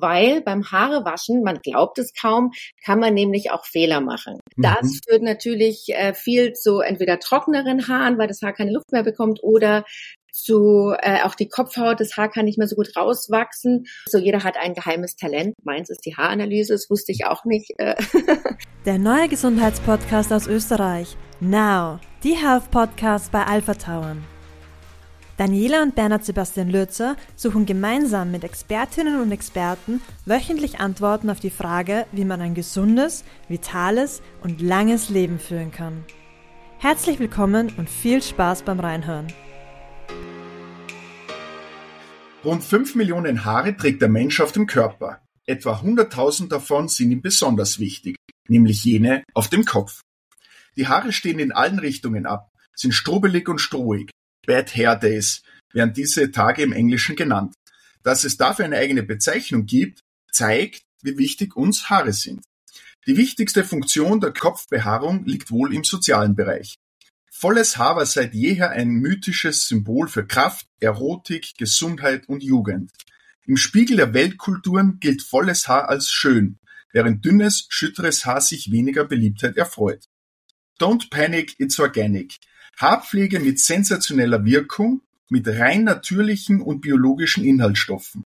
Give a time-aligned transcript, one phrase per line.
[0.00, 2.52] weil beim Haarewaschen, man glaubt es kaum,
[2.84, 4.38] kann man nämlich auch Fehler machen.
[4.56, 5.00] Das Mhm.
[5.08, 9.40] führt natürlich äh, viel zu entweder trockneren Haaren, weil das Haar keine Luft mehr bekommt,
[9.42, 9.84] oder
[10.32, 13.84] zu äh, auch die Kopfhaut, das Haar kann nicht mehr so gut rauswachsen.
[14.06, 15.54] So jeder hat ein geheimes Talent.
[15.62, 17.70] Meins ist die Haaranalyse, das wusste ich auch nicht.
[17.78, 17.94] Äh,
[18.84, 21.16] Der neue Gesundheitspodcast aus Österreich.
[21.40, 22.00] Now.
[22.24, 24.24] Die Health Podcast bei Alpha Tauern.
[25.36, 31.50] Daniela und Bernhard Sebastian Lürzer suchen gemeinsam mit Expertinnen und Experten wöchentlich Antworten auf die
[31.50, 36.04] Frage, wie man ein gesundes, vitales und langes Leben führen kann.
[36.78, 39.26] Herzlich willkommen und viel Spaß beim Reinhören.
[42.44, 45.20] Rund 5 Millionen Haare trägt der Mensch auf dem Körper.
[45.46, 48.16] Etwa 100.000 davon sind ihm besonders wichtig,
[48.48, 50.00] nämlich jene auf dem Kopf.
[50.76, 54.10] Die Haare stehen in allen Richtungen ab, sind strubbelig und strohig.
[54.46, 57.54] Bad Hair Days werden diese Tage im Englischen genannt.
[58.02, 62.44] Dass es dafür eine eigene Bezeichnung gibt, zeigt, wie wichtig uns Haare sind.
[63.06, 66.76] Die wichtigste Funktion der Kopfbehaarung liegt wohl im sozialen Bereich.
[67.30, 72.92] Volles Haar war seit jeher ein mythisches Symbol für Kraft, Erotik, Gesundheit und Jugend.
[73.46, 76.58] Im Spiegel der Weltkulturen gilt volles Haar als schön,
[76.92, 80.06] während dünnes, schütteres Haar sich weniger Beliebtheit erfreut.
[80.78, 82.38] Don't panic, it's organic.
[82.78, 88.24] Haarpflege mit sensationeller Wirkung, mit rein natürlichen und biologischen Inhaltsstoffen.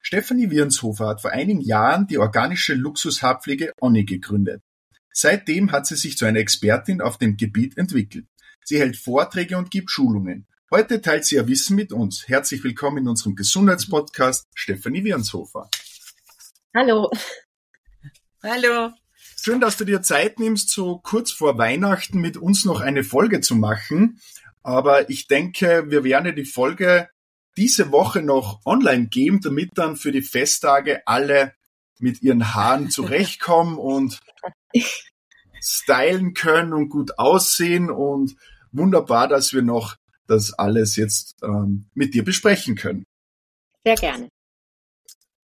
[0.00, 4.62] Stefanie Wirnshofer hat vor einigen Jahren die organische Luxushaarpflege Onni gegründet.
[5.12, 8.26] Seitdem hat sie sich zu einer Expertin auf dem Gebiet entwickelt.
[8.64, 10.46] Sie hält Vorträge und gibt Schulungen.
[10.70, 12.28] Heute teilt sie ihr Wissen mit uns.
[12.28, 15.68] Herzlich willkommen in unserem Gesundheitspodcast, Stefanie Wirnshofer.
[16.74, 17.10] Hallo.
[18.42, 18.92] Hallo.
[19.42, 23.40] Schön, dass du dir Zeit nimmst, so kurz vor Weihnachten mit uns noch eine Folge
[23.40, 24.20] zu machen.
[24.62, 27.08] Aber ich denke, wir werden die Folge
[27.56, 31.54] diese Woche noch online geben, damit dann für die Festtage alle
[31.98, 34.20] mit ihren Haaren zurechtkommen und
[35.62, 37.90] stylen können und gut aussehen.
[37.90, 38.36] Und
[38.72, 43.04] wunderbar, dass wir noch das alles jetzt ähm, mit dir besprechen können.
[43.86, 44.28] Sehr gerne.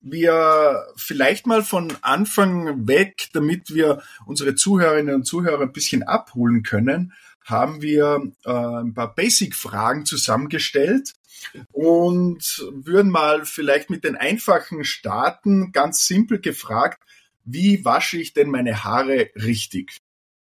[0.07, 6.63] Wir vielleicht mal von Anfang weg, damit wir unsere Zuhörerinnen und Zuhörer ein bisschen abholen
[6.63, 11.15] können, haben wir äh, ein paar Basic-Fragen zusammengestellt
[11.73, 17.03] und würden mal vielleicht mit den einfachen starten, ganz simpel gefragt,
[17.45, 19.99] wie wasche ich denn meine Haare richtig?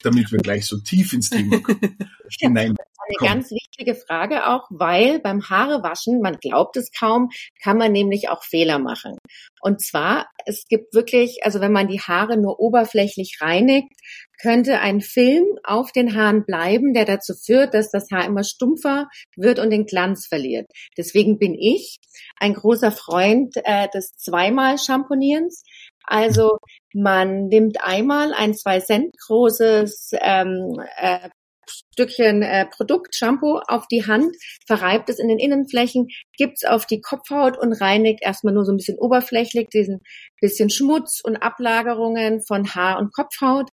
[0.03, 1.61] Damit wir gleich so tief ins Thema
[2.41, 2.75] hinein
[3.19, 7.31] Eine ganz wichtige Frage auch, weil beim Haarewaschen, man glaubt es kaum,
[7.63, 9.17] kann man nämlich auch Fehler machen.
[9.61, 13.93] Und zwar, es gibt wirklich, also wenn man die Haare nur oberflächlich reinigt,
[14.41, 19.09] könnte ein Film auf den Haaren bleiben, der dazu führt, dass das Haar immer stumpfer
[19.37, 20.67] wird und den Glanz verliert.
[20.97, 21.97] Deswegen bin ich
[22.39, 25.63] ein großer Freund äh, des zweimal Champonierens.
[26.05, 26.59] Also
[26.95, 31.29] man nimmt einmal ein zwei Cent großes ähm, äh,
[31.71, 34.37] Stückchen äh, Produkt, Shampoo auf die Hand,
[34.67, 38.77] verreibt es in den Innenflächen, gibt's auf die Kopfhaut und reinigt erstmal nur so ein
[38.77, 40.01] bisschen oberflächlich diesen
[40.41, 43.69] bisschen Schmutz und Ablagerungen von Haar und Kopfhaut,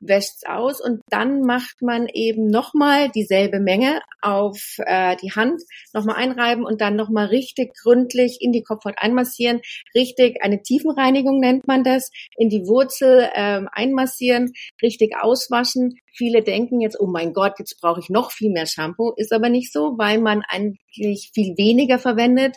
[0.00, 5.62] wäscht's aus und dann macht man eben nochmal dieselbe Menge auf äh, die Hand,
[5.92, 9.60] nochmal einreiben und dann nochmal richtig gründlich in die Kopfhaut einmassieren.
[9.94, 14.52] Richtig, eine Tiefenreinigung nennt man das, in die Wurzel ähm, einmassieren,
[14.82, 15.94] richtig auswaschen.
[16.12, 19.12] Viele denken jetzt, oh mein Gott, jetzt brauche ich noch viel mehr Shampoo.
[19.16, 22.56] Ist aber nicht so, weil man eigentlich viel weniger verwendet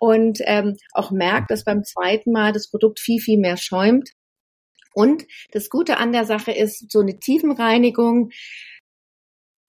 [0.00, 4.10] und ähm, auch merkt, dass beim zweiten Mal das Produkt viel, viel mehr schäumt.
[4.94, 8.30] Und das Gute an der Sache ist, so eine Tiefenreinigung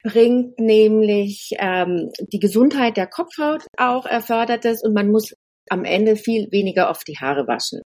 [0.04, 5.34] bringt nämlich ähm, die Gesundheit der Kopfhaut auch erfordert es und man muss
[5.70, 7.82] am Ende viel weniger oft die Haare waschen.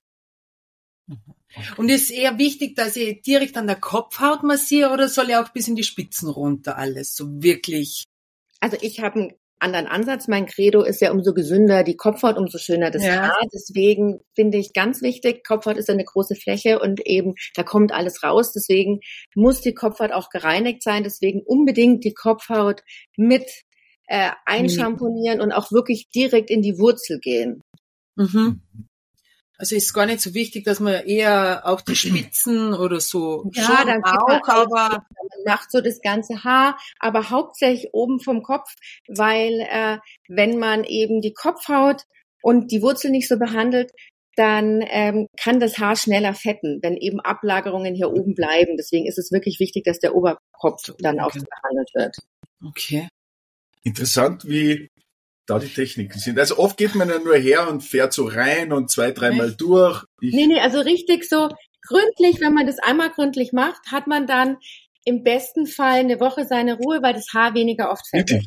[1.77, 5.51] Und ist eher wichtig, dass ich direkt an der Kopfhaut massiere oder soll ich auch
[5.51, 7.15] bis in die Spitzen runter alles?
[7.15, 8.05] So wirklich.
[8.61, 10.29] Also ich habe einen anderen Ansatz.
[10.29, 13.29] Mein Credo ist ja, umso gesünder die Kopfhaut, umso schöner das Ja.
[13.29, 13.47] Haar.
[13.53, 18.23] Deswegen finde ich ganz wichtig, Kopfhaut ist eine große Fläche und eben da kommt alles
[18.23, 18.53] raus.
[18.53, 19.01] Deswegen
[19.35, 21.03] muss die Kopfhaut auch gereinigt sein.
[21.03, 22.83] Deswegen unbedingt die Kopfhaut
[23.17, 23.45] mit
[24.07, 27.63] äh, einschamponieren und auch wirklich direkt in die Wurzel gehen.
[28.17, 28.63] Mhm.
[29.59, 33.85] Also ist gar nicht so wichtig, dass man eher auch die Spitzen oder so Ja,
[33.85, 38.75] schon dann auch, aber Man macht so das ganze Haar, aber hauptsächlich oben vom Kopf,
[39.09, 39.99] weil äh,
[40.29, 42.03] wenn man eben die Kopfhaut
[42.43, 43.93] und die Wurzel nicht so behandelt,
[44.37, 48.77] dann ähm, kann das Haar schneller fetten, wenn eben Ablagerungen hier oben bleiben.
[48.77, 51.45] Deswegen ist es wirklich wichtig, dass der Oberkopf dann auch Okay.
[51.63, 52.17] behandelt wird.
[52.65, 53.09] okay.
[53.83, 54.91] Interessant, wie
[55.47, 56.39] da die Techniken sind.
[56.39, 60.05] Also oft geht man ja nur her und fährt so rein und zwei, dreimal durch.
[60.21, 61.49] Ich nee, nee, also richtig so
[61.83, 64.59] gründlich, wenn man das einmal gründlich macht, hat man dann
[65.05, 68.33] im besten Fall eine Woche seine Ruhe, weil das Haar weniger oft fällt.
[68.33, 68.43] Okay.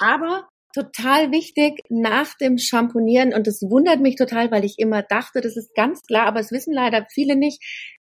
[0.00, 5.40] Aber total wichtig nach dem Shampoonieren und das wundert mich total, weil ich immer dachte,
[5.40, 7.62] das ist ganz klar, aber es wissen leider viele nicht.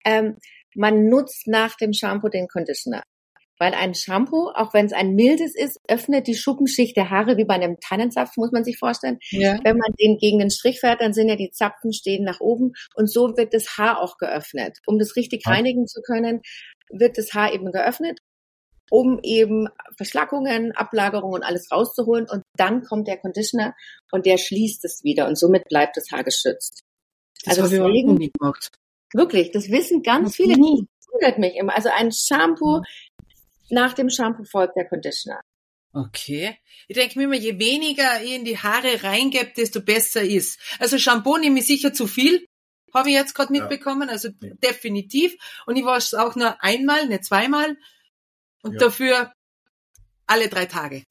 [0.05, 0.37] Ähm,
[0.75, 3.03] man nutzt nach dem Shampoo den Conditioner.
[3.59, 7.45] Weil ein Shampoo, auch wenn es ein mildes ist, öffnet die Schuppenschicht der Haare wie
[7.45, 9.19] bei einem Tannenzapfen, muss man sich vorstellen.
[9.29, 9.59] Ja.
[9.63, 12.73] Wenn man den gegen den Strich fährt, dann sind ja die Zapfen stehen nach oben
[12.95, 14.79] und so wird das Haar auch geöffnet.
[14.87, 16.41] Um das richtig reinigen zu können,
[16.89, 18.19] wird das Haar eben geöffnet,
[18.89, 19.67] um eben
[19.97, 23.75] Verschlackungen, Ablagerungen und alles rauszuholen und dann kommt der Conditioner
[24.11, 26.81] und der schließt es wieder und somit bleibt das Haar geschützt.
[27.45, 28.71] Das also deswegen, nie gemacht.
[29.13, 30.87] Wirklich, das wissen ganz viele nie.
[30.99, 31.75] Das wundert mich immer.
[31.75, 32.81] Also ein Shampoo
[33.73, 35.41] nach dem Shampoo folgt der Conditioner.
[35.93, 36.57] Okay.
[36.87, 40.59] Ich denke mir immer, je weniger ich in die Haare reingebe, desto besser ist.
[40.79, 42.47] Also Shampoo nehme ich sicher zu viel,
[42.93, 44.53] habe ich jetzt gerade mitbekommen, also ja.
[44.63, 45.35] definitiv.
[45.65, 47.77] Und ich wasche es auch nur einmal, nicht zweimal.
[48.63, 48.79] Und ja.
[48.79, 49.33] dafür
[50.25, 51.03] alle drei Tage.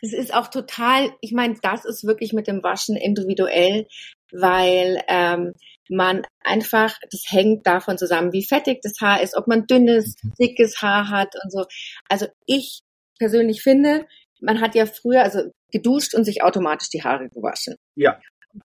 [0.00, 3.86] Es ist auch total, ich meine, das ist wirklich mit dem Waschen individuell,
[4.30, 5.54] weil ähm,
[5.88, 10.32] man einfach, das hängt davon zusammen, wie fettig das Haar ist, ob man dünnes, mhm.
[10.38, 11.64] dickes Haar hat und so.
[12.08, 12.80] Also ich
[13.18, 14.06] persönlich finde,
[14.40, 17.76] man hat ja früher also geduscht und sich automatisch die Haare gewaschen.
[17.96, 18.18] Ja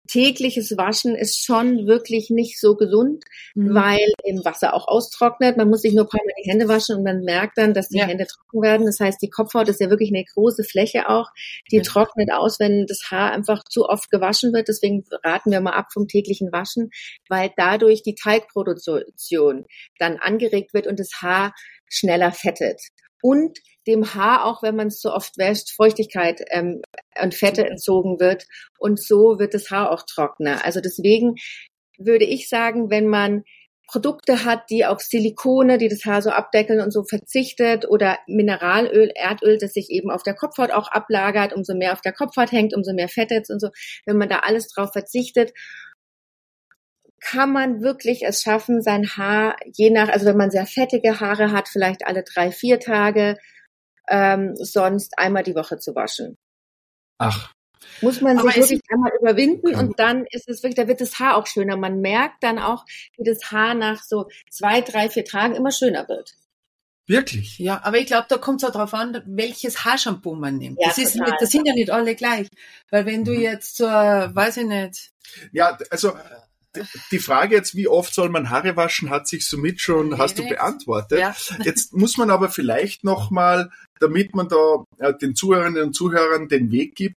[0.08, 3.24] tägliches Waschen ist schon wirklich nicht so gesund,
[3.56, 3.76] mhm.
[3.76, 5.58] weil eben Wasser auch austrocknet.
[5.58, 7.90] Man muss sich nur ein paar Mal die Hände waschen und man merkt dann, dass
[7.90, 8.06] die ja.
[8.06, 8.86] Hände trocken werden.
[8.86, 11.30] Das heißt, die Kopfhaut ist ja wirklich eine große Fläche auch.
[11.72, 11.84] Die ja.
[11.84, 14.68] trocknet aus, wenn das Haar einfach zu oft gewaschen wird.
[14.68, 16.90] Deswegen raten wir mal ab vom täglichen Waschen,
[17.30, 19.66] weil dadurch die Teigproduktion
[20.00, 21.54] dann angeregt wird und das Haar
[21.90, 22.82] schneller fettet.
[23.22, 26.82] Und dem Haar, auch wenn man es so oft wäscht, Feuchtigkeit ähm,
[27.22, 28.46] und Fette entzogen wird.
[28.78, 30.66] Und so wird das Haar auch trockener.
[30.66, 31.36] Also deswegen
[31.98, 33.44] würde ich sagen, wenn man
[33.88, 39.12] Produkte hat, die auf Silikone, die das Haar so abdeckeln und so verzichtet oder Mineralöl,
[39.16, 42.76] Erdöl, das sich eben auf der Kopfhaut auch ablagert, umso mehr auf der Kopfhaut hängt,
[42.76, 43.70] umso mehr Fettet und so.
[44.06, 45.54] Wenn man da alles drauf verzichtet,
[47.22, 51.52] kann man wirklich es schaffen, sein Haar je nach, also wenn man sehr fettige Haare
[51.52, 53.38] hat, vielleicht alle drei, vier Tage,
[54.08, 56.38] ähm, sonst einmal die Woche zu waschen.
[57.18, 57.52] Ach.
[58.02, 61.38] Muss man sich wirklich einmal überwinden und dann ist es wirklich, da wird das Haar
[61.38, 61.78] auch schöner.
[61.78, 62.86] Man merkt dann auch,
[63.18, 66.36] wie das Haar nach so zwei, drei, vier Tagen immer schöner wird.
[67.08, 67.58] Wirklich?
[67.58, 70.78] Ja, aber ich glaube, da kommt es auch darauf an, welches Haarshampoo man nimmt.
[70.82, 72.50] Ja, das, ist nicht, das sind ja nicht alle gleich.
[72.92, 73.40] Weil wenn du mhm.
[73.40, 75.12] jetzt so, weiß ich nicht.
[75.54, 76.14] Ja, also
[77.12, 80.48] die Frage jetzt, wie oft soll man Haare waschen, hat sich somit schon, hast du
[80.48, 81.20] beantwortet.
[81.20, 81.36] Ja.
[81.64, 83.70] Jetzt muss man aber vielleicht nochmal,
[84.00, 87.16] damit man da äh, den Zuhörerinnen und Zuhörern den Weg gibt,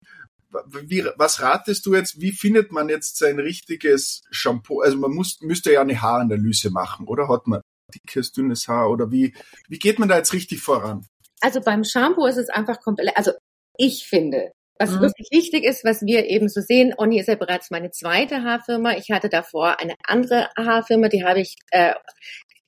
[0.66, 4.80] wie, was ratest du jetzt, wie findet man jetzt sein richtiges Shampoo?
[4.80, 7.60] Also man muss, müsste ja eine Haaranalyse machen, oder hat man
[7.94, 9.34] dickes, dünnes Haar oder wie,
[9.68, 11.06] wie geht man da jetzt richtig voran?
[11.40, 13.32] Also beim Shampoo ist es einfach komplett, also
[13.76, 15.00] ich finde, was mhm.
[15.00, 18.96] wirklich wichtig ist, was wir eben so sehen, Onni ist ja bereits meine zweite Haarfirma.
[18.96, 21.94] Ich hatte davor eine andere Haarfirma, die habe ich, äh,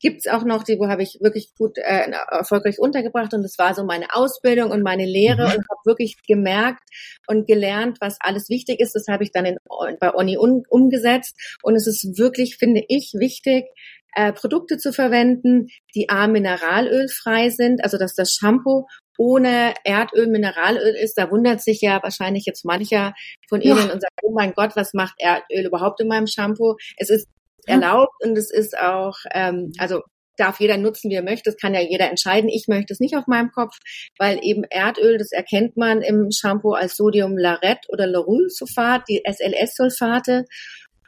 [0.00, 3.74] gibt's auch noch, die wo habe ich wirklich gut äh, erfolgreich untergebracht und das war
[3.74, 5.52] so meine Ausbildung und meine Lehre mhm.
[5.52, 6.82] und habe wirklich gemerkt
[7.26, 8.94] und gelernt, was alles wichtig ist.
[8.94, 9.58] Das habe ich dann in,
[10.00, 13.66] bei Onni um, umgesetzt und es ist wirklich, finde ich, wichtig,
[14.14, 18.86] äh, Produkte zu verwenden, die A mineralölfrei sind, also dass das Shampoo
[19.20, 21.18] ohne Erdöl, Mineralöl ist.
[21.18, 23.12] Da wundert sich ja wahrscheinlich jetzt mancher
[23.50, 23.92] von Ihnen ja.
[23.92, 26.76] und sagt, oh mein Gott, was macht Erdöl überhaupt in meinem Shampoo?
[26.96, 27.28] Es ist
[27.66, 30.00] erlaubt und es ist auch, ähm, also
[30.38, 31.50] darf jeder nutzen, wie er möchte.
[31.50, 32.48] Das kann ja jeder entscheiden.
[32.48, 33.76] Ich möchte es nicht auf meinem Kopf,
[34.18, 40.46] weil eben Erdöl, das erkennt man im Shampoo als Sodium Laret oder Laurylsulfat, die SLS-Sulfate.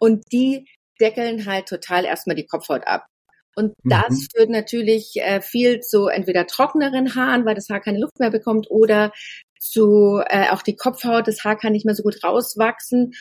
[0.01, 0.67] Und die
[1.01, 3.07] deckeln halt total erstmal die Kopfhaut ab.
[3.55, 4.27] Und das mhm.
[4.35, 8.71] führt natürlich äh, viel zu entweder trockneren Haaren, weil das Haar keine Luft mehr bekommt,
[8.71, 9.13] oder
[9.61, 13.13] zu äh, auch die Kopfhaut, das Haar kann nicht mehr so gut rauswachsen.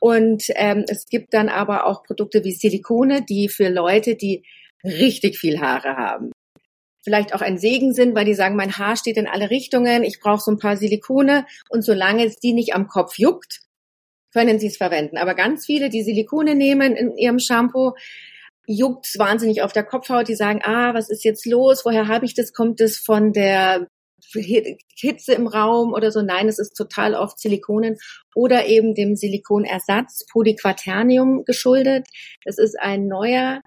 [0.00, 4.44] Und ähm, es gibt dann aber auch Produkte wie Silikone, die für Leute, die
[4.82, 6.32] richtig viel Haare haben,
[7.04, 10.20] vielleicht auch ein Segen sind, weil die sagen, mein Haar steht in alle Richtungen, ich
[10.20, 13.60] brauche so ein paar Silikone und solange es die nicht am Kopf juckt,
[14.32, 15.18] können sie es verwenden.
[15.18, 17.92] Aber ganz viele, die Silikone nehmen in ihrem Shampoo,
[18.66, 20.28] juckt wahnsinnig auf der Kopfhaut.
[20.28, 21.84] Die sagen, ah, was ist jetzt los?
[21.84, 22.52] Woher habe ich das?
[22.52, 23.86] Kommt es von der
[24.32, 26.22] Hitze im Raum oder so?
[26.22, 27.96] Nein, es ist total oft Silikonen
[28.34, 32.06] oder eben dem Silikonersatz Polyquaternium geschuldet.
[32.44, 33.60] Das ist ein neuer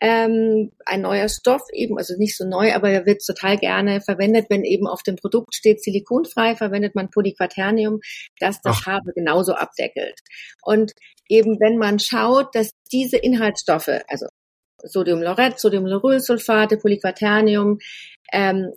[0.00, 4.46] ähm, ein neuer Stoff eben, also nicht so neu, aber er wird total gerne verwendet,
[4.48, 8.00] wenn eben auf dem Produkt steht silikonfrei, verwendet man Polyquaternium,
[8.38, 8.86] das das Ach.
[8.86, 10.18] Haar genauso abdeckelt.
[10.62, 10.92] Und
[11.28, 14.26] eben wenn man schaut, dass diese Inhaltsstoffe, also
[14.84, 17.78] Sodiumlauret, Sodiumlaurylsulfate, Polyquaternium,
[18.32, 18.72] ähm,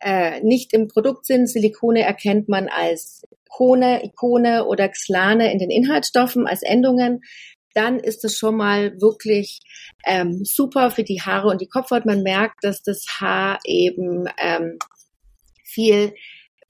[0.00, 1.48] äh, nicht im Produkt sind.
[1.48, 7.20] Silikone erkennt man als Kone, Ikone oder Xlane in den Inhaltsstoffen als Endungen
[7.74, 9.60] dann ist es schon mal wirklich
[10.06, 12.06] ähm, super für die Haare und die Kopfhaut.
[12.06, 14.78] Man merkt, dass das Haar eben ähm,
[15.64, 16.14] viel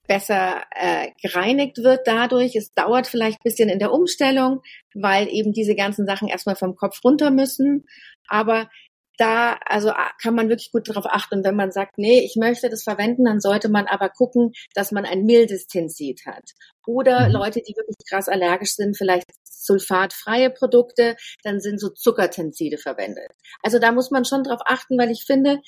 [0.07, 2.55] besser äh, gereinigt wird dadurch.
[2.55, 4.61] Es dauert vielleicht bisschen in der Umstellung,
[4.93, 7.85] weil eben diese ganzen Sachen erstmal vom Kopf runter müssen.
[8.27, 8.69] Aber
[9.17, 11.43] da also kann man wirklich gut darauf achten.
[11.43, 15.05] wenn man sagt, nee, ich möchte das verwenden, dann sollte man aber gucken, dass man
[15.05, 16.51] ein mildes Tensid hat.
[16.85, 17.33] Oder mhm.
[17.33, 23.31] Leute, die wirklich krass allergisch sind, vielleicht sulfatfreie Produkte, dann sind so Zuckertenside verwendet.
[23.63, 25.61] Also da muss man schon drauf achten, weil ich finde,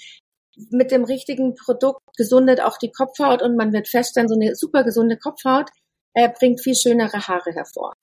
[0.72, 4.84] mit dem richtigen Produkt gesundet auch die Kopfhaut und man wird feststellen, so eine super
[4.84, 5.70] gesunde Kopfhaut
[6.14, 7.94] äh, bringt viel schönere Haare hervor.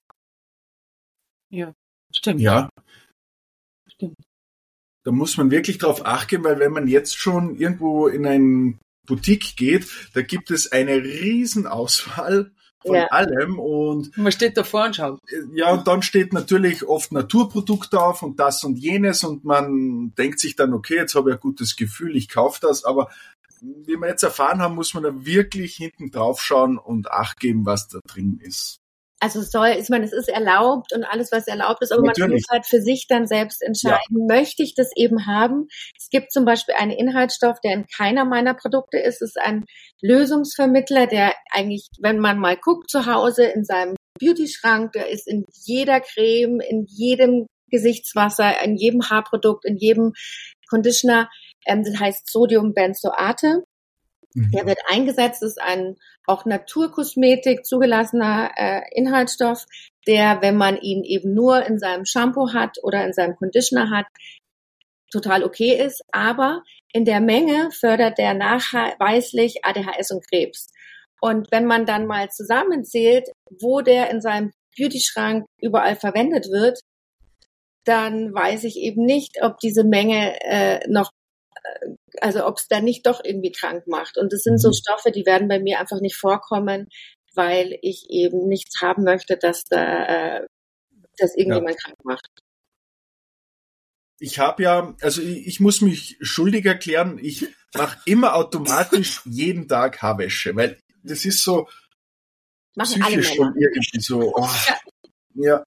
[1.50, 1.72] Ja,
[2.12, 2.40] stimmt.
[2.40, 2.68] Ja.
[3.86, 4.16] Stimmt
[5.04, 9.54] da muss man wirklich drauf achten, weil wenn man jetzt schon irgendwo in ein Boutique
[9.56, 12.52] geht, da gibt es eine riesen Auswahl
[12.84, 13.06] von ja.
[13.06, 15.20] allem und man steht davor und schaut.
[15.54, 20.40] Ja, und dann steht natürlich oft Naturprodukt auf und das und jenes und man denkt
[20.40, 23.10] sich dann, okay, jetzt habe ich ein gutes Gefühl, ich kaufe das, aber
[23.60, 27.64] wie wir jetzt erfahren haben, muss man da wirklich hinten drauf schauen und acht geben,
[27.64, 28.83] was da drin ist
[29.20, 32.20] also soll, ich meine, es ist erlaubt und alles, was erlaubt ist, aber Natürlich.
[32.20, 34.36] man muss halt für sich dann selbst entscheiden, ja.
[34.36, 35.68] möchte ich das eben haben?
[35.98, 39.64] Es gibt zum Beispiel einen Inhaltsstoff, der in keiner meiner Produkte ist, es ist ein
[40.02, 45.44] Lösungsvermittler, der eigentlich, wenn man mal guckt zu Hause in seinem Beauty-Schrank, der ist in
[45.64, 50.12] jeder Creme, in jedem Gesichtswasser, in jedem Haarprodukt, in jedem
[50.68, 51.28] Conditioner,
[51.66, 53.64] ähm, das heißt Sodium Benzoate.
[54.34, 54.50] Mhm.
[54.52, 59.64] Der wird eingesetzt, ist ein auch Naturkosmetik zugelassener äh, Inhaltsstoff,
[60.06, 64.06] der, wenn man ihn eben nur in seinem Shampoo hat oder in seinem Conditioner hat,
[65.10, 66.02] total okay ist.
[66.12, 66.62] Aber
[66.92, 70.72] in der Menge fördert der nachweislich ADHS und Krebs.
[71.20, 73.28] Und wenn man dann mal zusammenzählt,
[73.60, 76.80] wo der in seinem Beauty-Schrank überall verwendet wird,
[77.84, 81.10] dann weiß ich eben nicht, ob diese Menge äh, noch
[82.20, 84.18] also ob es da nicht doch irgendwie krank macht.
[84.18, 84.74] Und das sind so mhm.
[84.74, 86.88] Stoffe, die werden bei mir einfach nicht vorkommen,
[87.34, 90.46] weil ich eben nichts haben möchte, dass da äh,
[91.16, 91.80] dass irgendjemand ja.
[91.82, 92.28] krank macht.
[94.18, 99.68] Ich habe ja, also ich, ich, muss mich schuldig erklären, ich mache immer automatisch jeden
[99.68, 101.68] Tag Haarwäsche, weil das ist so
[102.74, 103.52] Machen psychisch Männer.
[103.56, 104.32] irgendwie so.
[104.34, 104.78] Oh, ja.
[105.34, 105.64] ja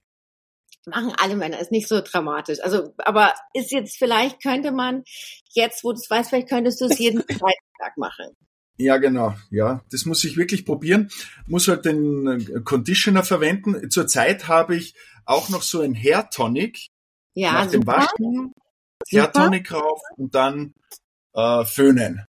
[0.88, 2.58] machen alle Männer, ist nicht so dramatisch.
[2.62, 5.04] Also, aber ist jetzt vielleicht könnte man
[5.50, 8.36] jetzt, wo du es weißt, vielleicht könntest du es jeden zweiten Tag machen.
[8.78, 9.34] Ja, genau.
[9.50, 11.10] Ja, das muss ich wirklich probieren.
[11.46, 13.90] Muss halt den äh, Conditioner verwenden.
[13.90, 16.88] Zurzeit habe ich auch noch so ein Hair Tonic.
[17.34, 18.54] Ja, nach dem Waschen.
[19.10, 20.74] Hair Tonic rauf und dann
[21.34, 22.24] äh, föhnen.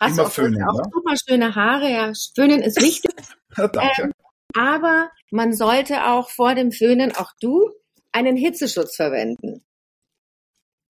[0.00, 0.84] Hast Immer du auch, föhnen, auch ja?
[0.92, 1.90] super schöne Haare.
[1.90, 3.12] Ja, föhnen ist wichtig.
[3.56, 4.02] ja, danke.
[4.02, 4.12] Ähm,
[4.54, 7.70] aber man sollte auch vor dem Föhnen, auch du,
[8.12, 9.64] einen Hitzeschutz verwenden.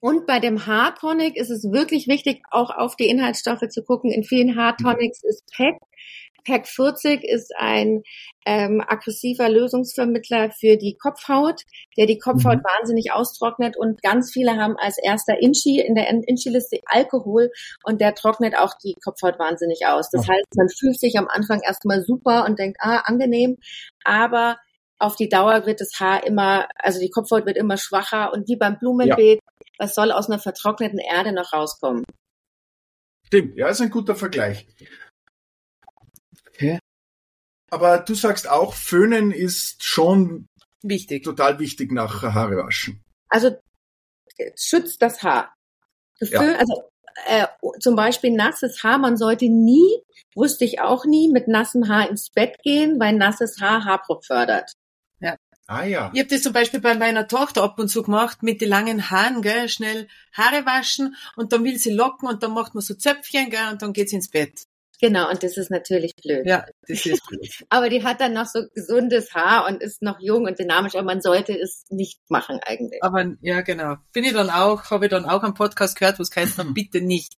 [0.00, 4.11] Und bei dem Haartonic ist es wirklich wichtig, auch auf die Inhaltsstoffe zu gucken.
[4.11, 5.76] In vielen Haartonics ist PEC.
[6.45, 8.02] PEC 40 ist ein
[8.45, 11.62] ähm, aggressiver Lösungsvermittler für die Kopfhaut,
[11.97, 12.64] der die Kopfhaut mhm.
[12.64, 17.50] wahnsinnig austrocknet und ganz viele haben als erster Inchi in der Inchi-Liste Alkohol
[17.85, 20.11] und der trocknet auch die Kopfhaut wahnsinnig aus.
[20.11, 23.59] Das heißt, man fühlt sich am Anfang erstmal super und denkt, ah, angenehm,
[24.02, 24.57] aber
[25.02, 28.56] auf die Dauer wird das Haar immer, also die Kopfhaut wird immer schwacher und wie
[28.56, 29.66] beim Blumenbeet, ja.
[29.78, 32.04] was soll aus einer vertrockneten Erde noch rauskommen?
[33.26, 34.66] Stimmt, ja, ist ein guter Vergleich.
[36.49, 36.78] Okay.
[37.71, 40.47] Aber du sagst auch, Föhnen ist schon
[40.82, 41.25] wichtig.
[41.25, 43.02] total wichtig nach Haarewaschen.
[43.28, 43.56] Also
[44.56, 45.52] schützt das Haar.
[46.21, 46.59] Geföhn, ja.
[46.59, 46.82] Also
[47.26, 47.47] äh,
[47.80, 50.02] zum Beispiel nasses Haar, man sollte nie,
[50.37, 54.73] wusste ich auch nie, mit nassem Haar ins Bett gehen, weil nasses Haar Haarbruch fördert.
[55.73, 56.11] Ah ja.
[56.12, 59.11] Ich habe das zum Beispiel bei meiner Tochter ab und zu gemacht mit den langen
[59.11, 62.95] Haaren, gell, schnell Haare waschen und dann will sie locken und dann macht man so
[62.95, 64.67] Zöpfchen, gell, und dann geht sie ins Bett.
[65.00, 66.47] Genau, und das ist natürlich blöd.
[66.47, 67.50] Ja, das ist blöd.
[67.71, 71.05] aber die hat dann noch so gesundes Haar und ist noch jung und dynamisch, aber
[71.05, 73.02] man sollte es nicht machen eigentlich.
[73.02, 73.97] Aber ja, genau.
[74.12, 76.75] Bin ich dann auch, habe ich dann auch am Podcast gehört, wo es heißt, dann
[76.75, 77.33] bitte nicht.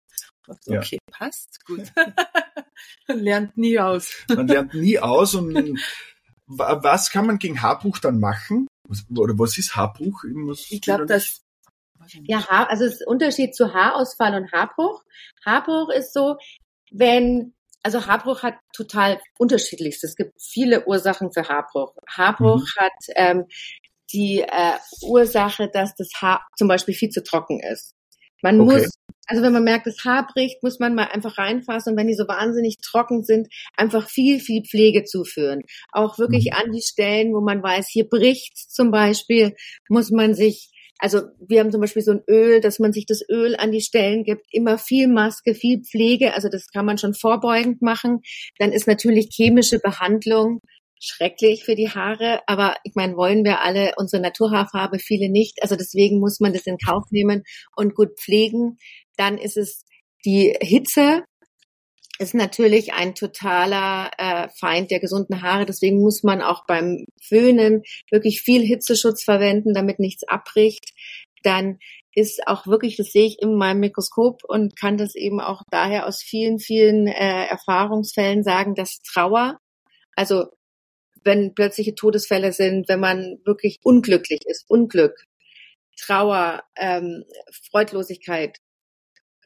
[0.46, 1.18] Okay, ja.
[1.18, 1.84] passt, gut.
[3.08, 4.12] man lernt nie aus.
[4.28, 5.78] Man lernt nie aus und
[6.46, 8.66] was kann man gegen Haarbruch dann machen?
[9.16, 10.24] Oder was ist Haarbruch?
[10.52, 11.40] Ich, ich glaube, dass
[12.24, 15.02] Ja, Haar, also das Unterschied zu Haarausfall und Haarbruch.
[15.44, 16.36] Haarbruch ist so,
[16.90, 20.10] wenn, also Haarbruch hat total unterschiedlichstes.
[20.10, 21.94] Es gibt viele Ursachen für Haarbruch.
[22.08, 22.80] Haarbruch mhm.
[22.80, 23.46] hat ähm,
[24.12, 27.94] die äh, Ursache, dass das Haar zum Beispiel viel zu trocken ist.
[28.42, 28.80] Man okay.
[28.80, 28.90] muss,
[29.26, 32.14] also wenn man merkt, das Haar bricht, muss man mal einfach reinfassen und wenn die
[32.14, 35.62] so wahnsinnig trocken sind, einfach viel, viel Pflege zuführen.
[35.92, 36.56] Auch wirklich mhm.
[36.56, 39.54] an die Stellen, wo man weiß, hier bricht zum Beispiel,
[39.88, 43.20] muss man sich also wir haben zum Beispiel so ein Öl, dass man sich das
[43.28, 47.14] Öl an die Stellen gibt, immer viel Maske, viel Pflege, also das kann man schon
[47.14, 48.20] vorbeugend machen.
[48.58, 50.60] Dann ist natürlich chemische Behandlung
[51.00, 55.62] schrecklich für die Haare, aber ich meine, wollen wir alle unsere Naturhaarfarbe, viele nicht.
[55.62, 57.42] Also deswegen muss man das in Kauf nehmen
[57.76, 58.78] und gut pflegen.
[59.16, 59.84] Dann ist es
[60.24, 61.24] die Hitze,
[62.18, 65.66] ist natürlich ein totaler äh, Feind der gesunden Haare.
[65.66, 70.92] Deswegen muss man auch beim Föhnen wirklich viel Hitzeschutz verwenden, damit nichts abbricht.
[71.42, 71.78] Dann
[72.14, 76.06] ist auch wirklich, das sehe ich in meinem Mikroskop und kann das eben auch daher
[76.06, 79.58] aus vielen, vielen äh, Erfahrungsfällen sagen, dass Trauer,
[80.14, 80.44] also
[81.24, 85.24] wenn plötzliche Todesfälle sind, wenn man wirklich unglücklich ist, Unglück,
[85.98, 87.24] Trauer, ähm,
[87.70, 88.58] Freudlosigkeit,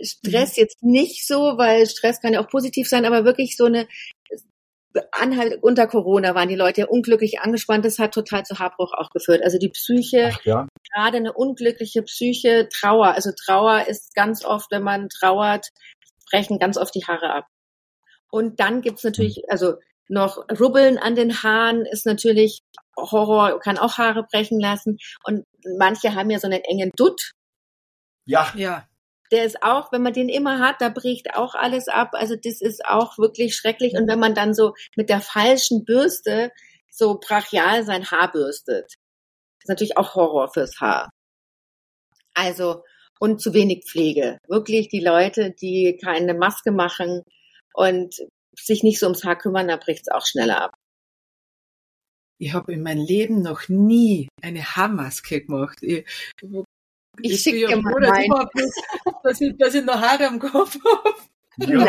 [0.00, 0.60] Stress mhm.
[0.60, 3.86] jetzt nicht so, weil Stress kann ja auch positiv sein, aber wirklich so eine
[5.12, 7.84] Anhalt unter Corona waren die Leute ja unglücklich angespannt.
[7.84, 9.42] Das hat total zu Haarbruch auch geführt.
[9.42, 10.66] Also die Psyche, ja.
[10.92, 13.08] gerade eine unglückliche Psyche, Trauer.
[13.08, 15.68] Also Trauer ist ganz oft, wenn man trauert,
[16.30, 17.46] brechen ganz oft die Haare ab.
[18.30, 19.50] Und dann gibt's natürlich, mhm.
[19.50, 19.74] also
[20.08, 22.62] noch Rubbeln an den Haaren ist natürlich
[22.96, 24.98] Horror, kann auch Haare brechen lassen.
[25.24, 25.44] Und
[25.78, 27.32] manche haben ja so einen engen Dutt.
[28.24, 28.52] Ja.
[28.56, 28.88] Ja.
[29.30, 32.10] Der ist auch, wenn man den immer hat, da bricht auch alles ab.
[32.12, 33.94] Also das ist auch wirklich schrecklich.
[33.94, 36.50] Und wenn man dann so mit der falschen Bürste
[36.90, 38.94] so brachial sein Haar bürstet,
[39.60, 41.10] ist natürlich auch Horror fürs Haar.
[42.34, 42.84] Also,
[43.20, 44.38] und zu wenig Pflege.
[44.48, 47.22] Wirklich die Leute, die keine Maske machen
[47.74, 48.14] und
[48.56, 50.74] sich nicht so ums Haar kümmern, da bricht es auch schneller ab.
[52.40, 55.78] Ich habe in meinem Leben noch nie eine Haarmaske gemacht.
[55.82, 56.04] Ich,
[57.22, 58.30] ich, ich schicke dir mal rein.
[59.22, 61.14] Dass ich, dass ich noch Haare am Kopf habe.
[61.72, 61.88] Ja.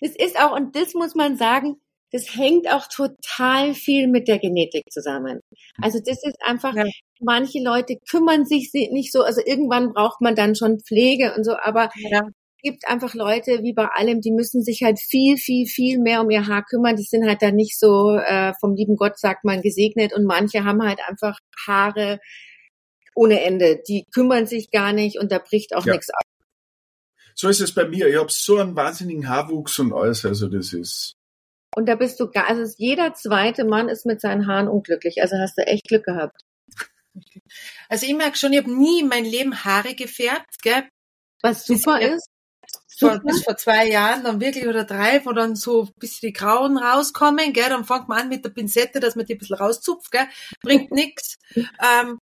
[0.00, 1.76] Das ist auch, und das muss man sagen,
[2.10, 5.40] das hängt auch total viel mit der Genetik zusammen.
[5.80, 6.84] Also das ist einfach, ja.
[7.20, 11.56] manche Leute kümmern sich nicht so, also irgendwann braucht man dann schon Pflege und so,
[11.56, 12.28] aber ja
[12.62, 16.30] gibt einfach Leute, wie bei allem, die müssen sich halt viel, viel, viel mehr um
[16.30, 16.96] ihr Haar kümmern.
[16.96, 20.14] Die sind halt dann nicht so äh, vom lieben Gott, sagt man, gesegnet.
[20.14, 22.20] Und manche haben halt einfach Haare
[23.14, 23.82] ohne Ende.
[23.86, 25.92] Die kümmern sich gar nicht und da bricht auch ja.
[25.92, 26.22] nichts ab.
[27.34, 28.08] So ist es bei mir.
[28.08, 30.24] Ich habe so einen wahnsinnigen Haarwuchs und alles.
[30.24, 31.14] Also das ist.
[31.74, 35.22] Und da bist du gar, also jeder zweite Mann ist mit seinen Haaren unglücklich.
[35.22, 36.42] Also hast du echt Glück gehabt.
[37.88, 40.88] Also ich merke schon, ich habe nie in meinem Leben Haare gefärbt, gell?
[41.42, 42.28] Was super ist
[42.98, 46.32] vor, bis vor zwei Jahren dann wirklich oder drei, wo dann so ein bisschen die
[46.32, 49.56] Grauen rauskommen, gell, dann fängt man an mit der Pinzette, dass man die ein bisschen
[49.56, 50.26] rauszupft, gell,
[50.62, 51.36] bringt nix.
[51.54, 52.18] Ähm,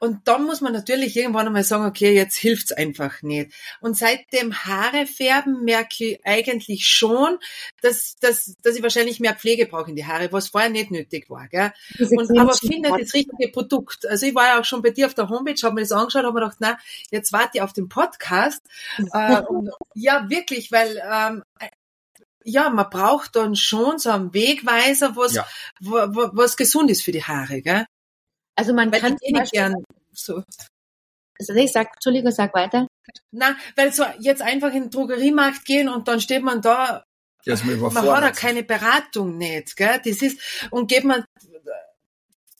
[0.00, 3.52] und dann muss man natürlich irgendwann einmal sagen, okay, jetzt hilft's einfach nicht.
[3.80, 7.38] Und seit dem Haare färben merke ich eigentlich schon,
[7.82, 11.28] dass, dass, dass ich wahrscheinlich mehr Pflege brauche in die Haare, was vorher nicht nötig
[11.30, 11.48] war.
[11.48, 11.72] Gell?
[11.98, 14.06] Und, aber finde das richtige Produkt.
[14.06, 16.24] Also ich war ja auch schon bei dir auf der Homepage, habe mir das angeschaut,
[16.24, 16.78] habe mir gedacht, na,
[17.10, 18.62] jetzt warte ich auf den Podcast.
[19.12, 21.42] äh, und, ja, wirklich, weil ähm,
[22.44, 25.46] ja, man braucht dann schon so einen Wegweiser, was, ja.
[25.80, 27.84] was, was gesund ist für die Haare, gell?
[28.58, 30.42] Also man weil kann eh nicht gern so.
[31.38, 32.88] Also ich sag, Entschuldigung, sag weiter.
[33.30, 37.04] Na, weil so jetzt einfach in den Drogeriemarkt gehen und dann steht man da,
[37.46, 40.00] man hat ja keine Beratung nicht, gell?
[40.04, 40.40] Das ist,
[40.72, 41.24] und geht man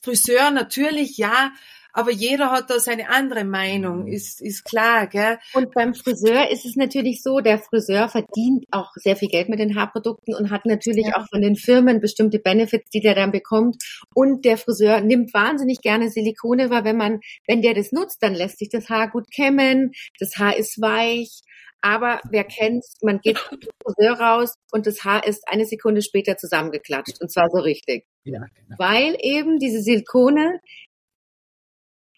[0.01, 1.51] Friseur natürlich, ja,
[1.93, 4.07] aber jeder hat da seine andere Meinung, mhm.
[4.07, 5.37] ist, ist klar, gell?
[5.53, 9.59] Und beim Friseur ist es natürlich so, der Friseur verdient auch sehr viel Geld mit
[9.59, 11.17] den Haarprodukten und hat natürlich ja.
[11.17, 13.77] auch von den Firmen bestimmte Benefits, die der dann bekommt.
[14.13, 18.35] Und der Friseur nimmt wahnsinnig gerne Silikone, weil wenn man, wenn der das nutzt, dann
[18.35, 21.41] lässt sich das Haar gut kämmen, das Haar ist weich.
[21.81, 26.35] Aber wer kennt's, man geht zum Friseur raus und das Haar ist eine Sekunde später
[26.35, 28.05] zusammengeklatscht und zwar so richtig.
[28.25, 28.75] Ja, genau.
[28.77, 30.59] Weil eben diese Silikone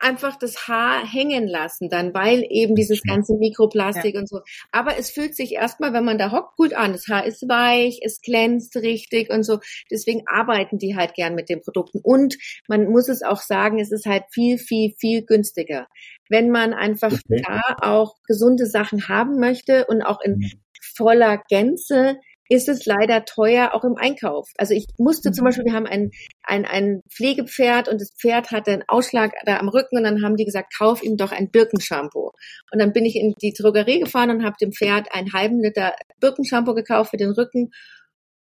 [0.01, 4.21] einfach das Haar hängen lassen dann, weil eben dieses ganze Mikroplastik ja.
[4.21, 4.41] und so.
[4.71, 6.93] Aber es fühlt sich erstmal, wenn man da hockt, gut an.
[6.93, 9.59] Das Haar ist weich, es glänzt richtig und so.
[9.89, 11.99] Deswegen arbeiten die halt gern mit den Produkten.
[12.01, 12.37] Und
[12.67, 15.87] man muss es auch sagen, es ist halt viel, viel, viel günstiger.
[16.29, 17.43] Wenn man einfach okay.
[17.45, 20.51] da auch gesunde Sachen haben möchte und auch in
[20.95, 22.17] voller Gänze,
[22.51, 24.49] ist es leider teuer auch im Einkauf.
[24.57, 25.45] Also ich musste zum mhm.
[25.45, 26.11] Beispiel, wir haben ein,
[26.43, 30.35] ein, ein Pflegepferd und das Pferd hatte einen Ausschlag da am Rücken und dann haben
[30.35, 32.31] die gesagt, kauf ihm doch ein Birkenshampoo.
[32.71, 35.95] Und dann bin ich in die Drogerie gefahren und habe dem Pferd einen halben Liter
[36.19, 37.71] Birkenshampoo gekauft für den Rücken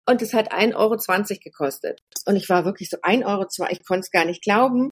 [0.07, 0.97] und es hat 1,20 Euro
[1.43, 2.01] gekostet.
[2.25, 4.89] Und ich war wirklich so 1,20 Euro, ich konnte es gar nicht glauben.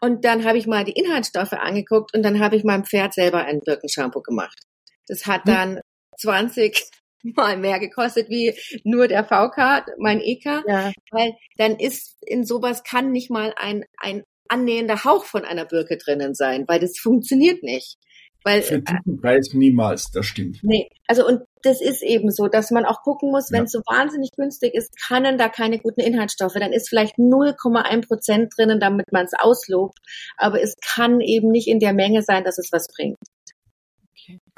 [0.00, 3.44] Und dann habe ich mal die Inhaltsstoffe angeguckt und dann habe ich meinem Pferd selber
[3.44, 4.58] ein Birkenshampoo gemacht.
[5.06, 5.54] Das hat hm.
[5.54, 5.80] dann
[6.18, 6.90] 20
[7.36, 8.54] mal mehr gekostet wie
[8.84, 10.92] nur der VK, mein EK, ja.
[11.10, 15.98] weil dann ist in sowas kann nicht mal ein, ein annähernder Hauch von einer Birke
[15.98, 17.96] drinnen sein, weil das funktioniert nicht.
[18.44, 20.60] Weil, Für diesen Preis niemals, das stimmt.
[20.62, 23.80] Nee, also und das ist eben so, dass man auch gucken muss, wenn es so
[23.80, 26.54] wahnsinnig günstig ist, kann da keine guten Inhaltsstoffe.
[26.54, 29.98] Dann ist vielleicht 0,1 Prozent drinnen, damit man es auslobt.
[30.36, 33.18] Aber es kann eben nicht in der Menge sein, dass es was bringt.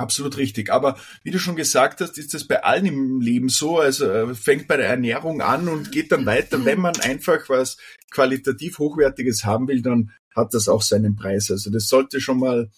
[0.00, 0.72] Absolut richtig.
[0.72, 3.80] Aber wie du schon gesagt hast, ist das bei allen im Leben so.
[3.80, 6.64] Also äh, fängt bei der Ernährung an und geht dann weiter.
[6.64, 7.76] Wenn man einfach was
[8.10, 11.50] qualitativ Hochwertiges haben will, dann hat das auch seinen Preis.
[11.50, 12.70] Also das sollte schon mal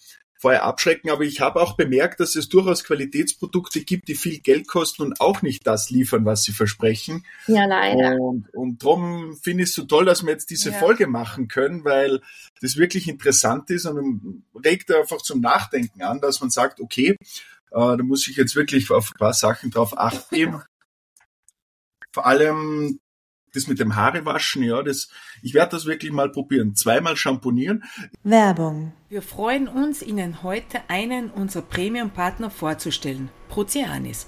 [0.43, 4.67] vorher abschrecken, aber ich habe auch bemerkt, dass es durchaus Qualitätsprodukte gibt, die viel Geld
[4.67, 7.25] kosten und auch nicht das liefern, was sie versprechen.
[7.47, 8.19] Ja, leider.
[8.19, 10.77] Und, und darum finde ich es so toll, dass wir jetzt diese ja.
[10.77, 12.19] Folge machen können, weil
[12.59, 17.15] das wirklich interessant ist und regt einfach zum Nachdenken an, dass man sagt, okay, äh,
[17.71, 20.61] da muss ich jetzt wirklich auf ein paar Sachen drauf achten.
[22.11, 22.99] Vor allem
[23.53, 25.09] das mit dem Haarewaschen, ja, das,
[25.41, 26.75] ich werde das wirklich mal probieren.
[26.75, 27.83] Zweimal shampoonieren.
[28.23, 28.93] Werbung.
[29.09, 34.27] Wir freuen uns, Ihnen heute einen unserer Premium-Partner vorzustellen, Proceanis.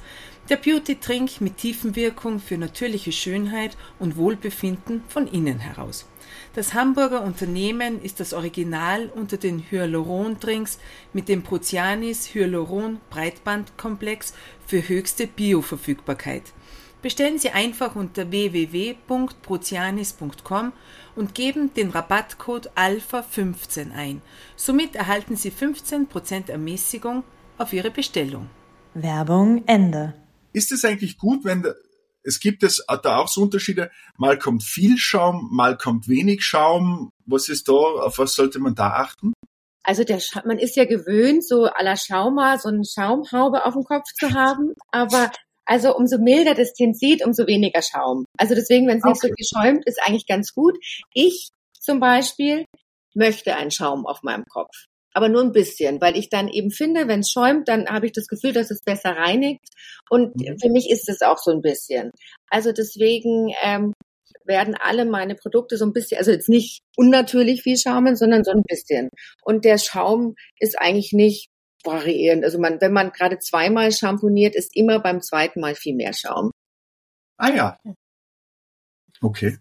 [0.50, 6.06] Der Beauty-Trink mit Tiefenwirkung für natürliche Schönheit und Wohlbefinden von innen heraus.
[6.54, 10.78] Das Hamburger Unternehmen ist das Original unter den Hyaluron-Drinks
[11.14, 14.36] mit dem Proceanis Hyaluron Breitbandkomplex
[14.68, 16.54] für höchste Bioverfügbarkeit
[17.06, 20.74] bestellen Sie einfach unter www.prozianis.com
[21.16, 24.24] und geben den Rabattcode ALPHA15 ein.
[24.56, 27.24] Somit erhalten Sie 15% Ermäßigung
[27.60, 28.50] auf Ihre Bestellung.
[28.96, 30.16] Werbung Ende.
[30.52, 31.64] Ist es eigentlich gut, wenn
[32.24, 37.12] es gibt es da auch so Unterschiede, mal kommt viel Schaum, mal kommt wenig Schaum.
[37.28, 39.32] Was ist da, auf was sollte man da achten?
[39.84, 43.84] Also der man ist ja gewöhnt, so à la Schauma, so eine Schaumhaube auf dem
[43.84, 45.30] Kopf zu haben, aber
[45.66, 48.26] also umso milder das sieht, umso weniger Schaum.
[48.38, 49.28] Also deswegen, wenn es nicht okay.
[49.28, 50.78] so viel schäumt, ist eigentlich ganz gut.
[51.14, 51.50] Ich
[51.80, 52.66] zum Beispiel
[53.16, 54.86] möchte einen Schaum auf meinem Kopf.
[55.14, 58.12] Aber nur ein bisschen, weil ich dann eben finde, wenn es schäumt, dann habe ich
[58.12, 59.64] das Gefühl, dass es besser reinigt.
[60.10, 60.60] Und mhm.
[60.60, 62.12] für mich ist es auch so ein bisschen.
[62.50, 63.94] Also deswegen ähm,
[64.44, 68.52] werden alle meine Produkte so ein bisschen, also jetzt nicht unnatürlich viel schaumen, sondern so
[68.52, 69.10] ein bisschen.
[69.42, 71.48] Und der Schaum ist eigentlich nicht
[71.86, 72.44] variierend.
[72.44, 76.52] Also man, wenn man gerade zweimal shampooniert, ist immer beim zweiten Mal viel mehr Schaum.
[77.38, 77.80] Ah ja.
[79.22, 79.58] Okay.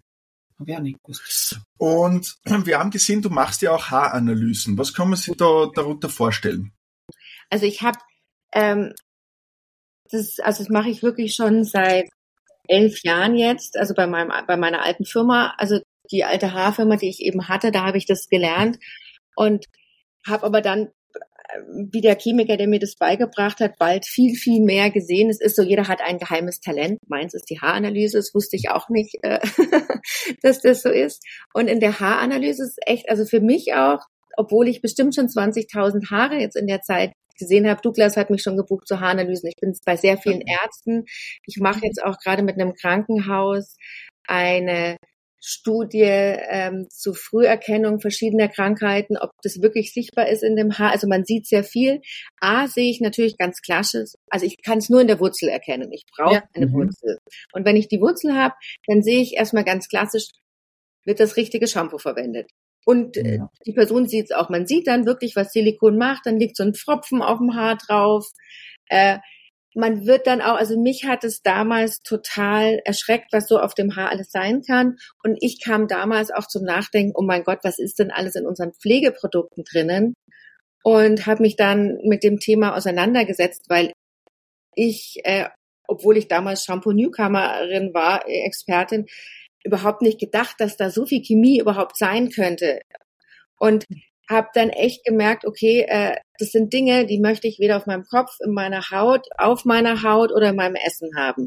[1.78, 4.78] Und wir haben gesehen, du machst ja auch Haaranalysen.
[4.78, 6.72] Was kann man sich da darunter vorstellen?
[7.50, 7.98] Also ich habe
[8.52, 8.94] ähm,
[10.10, 12.08] das, also das mache ich wirklich schon seit
[12.68, 13.76] elf Jahren jetzt.
[13.76, 17.72] Also bei meinem, bei meiner alten Firma, also die alte Haarfirma, die ich eben hatte,
[17.72, 18.78] da habe ich das gelernt
[19.36, 19.66] und
[20.26, 20.90] habe aber dann
[21.90, 25.30] wie der Chemiker, der mir das beigebracht hat, bald viel, viel mehr gesehen.
[25.30, 26.98] Es ist so, jeder hat ein geheimes Talent.
[27.08, 28.18] Meins ist die Haaranalyse.
[28.18, 29.40] Das wusste ich auch nicht, äh,
[30.42, 31.24] dass das so ist.
[31.52, 34.00] Und in der Haaranalyse ist echt, also für mich auch,
[34.36, 37.80] obwohl ich bestimmt schon 20.000 Haare jetzt in der Zeit gesehen habe.
[37.82, 39.48] Douglas hat mich schon gebucht zu Haaranalysen.
[39.48, 41.04] Ich bin bei sehr vielen Ärzten.
[41.46, 43.76] Ich mache jetzt auch gerade mit einem Krankenhaus
[44.26, 44.96] eine
[45.46, 50.92] Studie ähm, zu Früherkennung verschiedener Krankheiten, ob das wirklich sichtbar ist in dem Haar.
[50.92, 52.00] Also man sieht sehr viel.
[52.40, 55.92] A sehe ich natürlich ganz klassisch, also ich kann es nur in der Wurzel erkennen.
[55.92, 56.42] Ich brauche ja.
[56.54, 56.72] eine mhm.
[56.72, 57.18] Wurzel.
[57.52, 58.54] Und wenn ich die Wurzel habe,
[58.86, 60.28] dann sehe ich erstmal ganz klassisch,
[61.04, 62.50] wird das richtige Shampoo verwendet.
[62.86, 63.50] Und äh, ja.
[63.66, 64.48] die Person sieht es auch.
[64.48, 66.24] Man sieht dann wirklich, was Silikon macht.
[66.24, 68.26] Dann liegt so ein Pfropfen auf dem Haar drauf.
[68.88, 69.18] Äh,
[69.74, 73.96] man wird dann auch, also mich hat es damals total erschreckt, was so auf dem
[73.96, 74.96] Haar alles sein kann.
[75.22, 78.46] Und ich kam damals auch zum Nachdenken, oh mein Gott, was ist denn alles in
[78.46, 80.14] unseren Pflegeprodukten drinnen?
[80.82, 83.92] Und habe mich dann mit dem Thema auseinandergesetzt, weil
[84.74, 85.48] ich, äh,
[85.88, 89.06] obwohl ich damals Shampoo-Newcomerin war, äh, Expertin,
[89.64, 92.80] überhaupt nicht gedacht, dass da so viel Chemie überhaupt sein könnte.
[93.58, 93.84] Und
[94.28, 98.04] habe dann echt gemerkt, okay, äh, das sind Dinge, die möchte ich weder auf meinem
[98.04, 101.46] Kopf, in meiner Haut, auf meiner Haut oder in meinem Essen haben.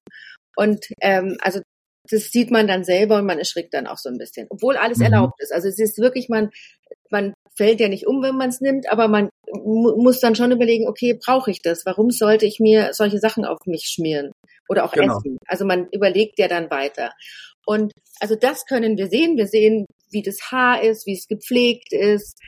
[0.56, 1.62] Und ähm, also
[2.10, 5.00] das sieht man dann selber und man erschrickt dann auch so ein bisschen, obwohl alles
[5.00, 5.06] mhm.
[5.06, 5.52] erlaubt ist.
[5.52, 6.52] Also es ist wirklich, man,
[7.10, 10.52] man fällt ja nicht um, wenn man es nimmt, aber man mu muss dann schon
[10.52, 11.86] überlegen, okay, brauche ich das?
[11.86, 14.32] Warum sollte ich mir solche Sachen auf mich schmieren?
[14.70, 15.18] oder auch Genau.
[15.18, 15.38] essen.
[15.48, 17.14] Also man überlegt ja dann weiter.
[17.66, 19.38] Und also das können wir sehen.
[19.38, 22.40] Wir sehen, wie das Haar ist, wie es gepflegt ist.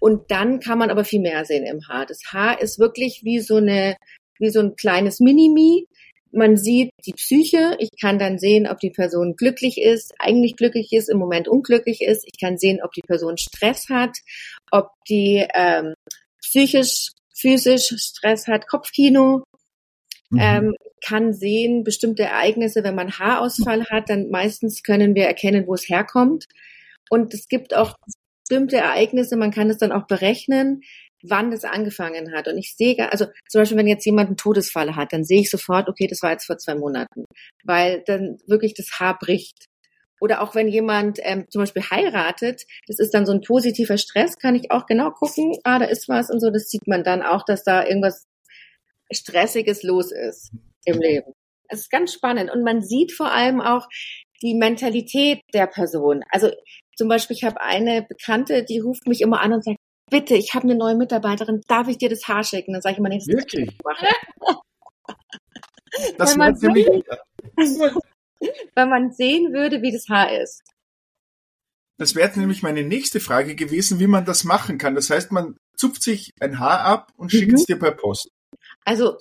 [0.00, 2.06] Und dann kann man aber viel mehr sehen im Haar.
[2.06, 3.96] Das Haar ist wirklich wie so eine,
[4.38, 5.86] wie so ein kleines Minimi.
[6.30, 7.76] Man sieht die Psyche.
[7.78, 12.02] Ich kann dann sehen, ob die Person glücklich ist, eigentlich glücklich ist, im Moment unglücklich
[12.02, 12.24] ist.
[12.26, 14.18] Ich kann sehen, ob die Person Stress hat,
[14.70, 15.94] ob die ähm,
[16.40, 19.42] psychisch, physisch Stress hat, Kopfkino.
[20.30, 20.38] Mhm.
[20.40, 25.74] Ähm, kann sehen bestimmte Ereignisse, wenn man Haarausfall hat, dann meistens können wir erkennen, wo
[25.74, 26.46] es herkommt.
[27.08, 27.94] Und es gibt auch
[28.48, 30.80] bestimmte Ereignisse, man kann es dann auch berechnen,
[31.22, 32.48] wann es angefangen hat.
[32.48, 35.50] Und ich sehe, also zum Beispiel, wenn jetzt jemand einen Todesfall hat, dann sehe ich
[35.50, 37.24] sofort, okay, das war jetzt vor zwei Monaten,
[37.64, 39.66] weil dann wirklich das Haar bricht.
[40.20, 44.36] Oder auch wenn jemand ähm, zum Beispiel heiratet, das ist dann so ein positiver Stress,
[44.36, 47.22] kann ich auch genau gucken, ah, da ist was und so, das sieht man dann
[47.22, 48.24] auch, dass da irgendwas
[49.12, 50.50] Stressiges los ist
[50.84, 51.32] im Leben.
[51.68, 53.86] Es ist ganz spannend und man sieht vor allem auch
[54.42, 56.22] die Mentalität der Person.
[56.30, 56.50] Also
[56.98, 59.78] zum Beispiel, ich habe eine Bekannte, die ruft mich immer an und sagt,
[60.10, 62.72] bitte, ich habe eine neue Mitarbeiterin, darf ich dir das Haar schicken?
[62.72, 63.78] Dann sage ich immer, nee, das Wirklich?
[66.18, 66.86] Das wenn war man nämlich,
[68.74, 70.62] Weil man sehen würde, wie das Haar ist.
[71.98, 74.94] das wäre jetzt nämlich meine nächste Frage gewesen, wie man das machen kann.
[74.94, 77.54] Das heißt, man zupft sich ein Haar ab und schickt Mhm.
[77.54, 78.28] es dir per Post.
[78.84, 79.18] Also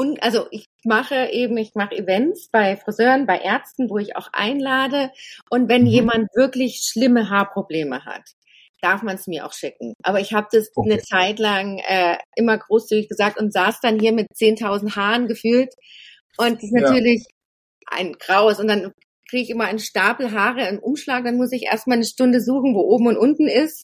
[0.00, 4.28] und also ich mache eben, ich mache Events bei Friseuren, bei Ärzten, wo ich auch
[4.32, 5.10] einlade.
[5.50, 5.86] Und wenn Mhm.
[5.86, 8.22] jemand wirklich schlimme Haarprobleme hat,
[8.82, 9.92] darf man es mir auch schicken.
[10.02, 10.90] Aber ich habe das Okay.
[10.92, 15.74] eine Zeit lang äh, immer großzügig gesagt und saß dann hier mit 10.000 Haaren gefühlt.
[16.38, 16.80] Und das ist Ja.
[16.82, 17.26] natürlich
[17.90, 18.60] ein Graus.
[18.60, 18.92] Und dann
[19.28, 21.24] kriege ich immer einen Stapel Haare im Umschlag.
[21.24, 23.82] Dann muss ich erstmal eine Stunde suchen, wo oben und unten ist.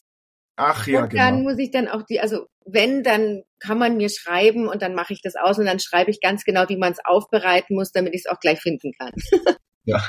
[0.57, 1.49] Ach ja, und dann genau.
[1.49, 5.13] muss ich dann auch die, also wenn, dann kann man mir schreiben und dann mache
[5.13, 8.13] ich das aus und dann schreibe ich ganz genau, wie man es aufbereiten muss, damit
[8.13, 9.11] ich es auch gleich finden kann.
[9.89, 10.03] Ja.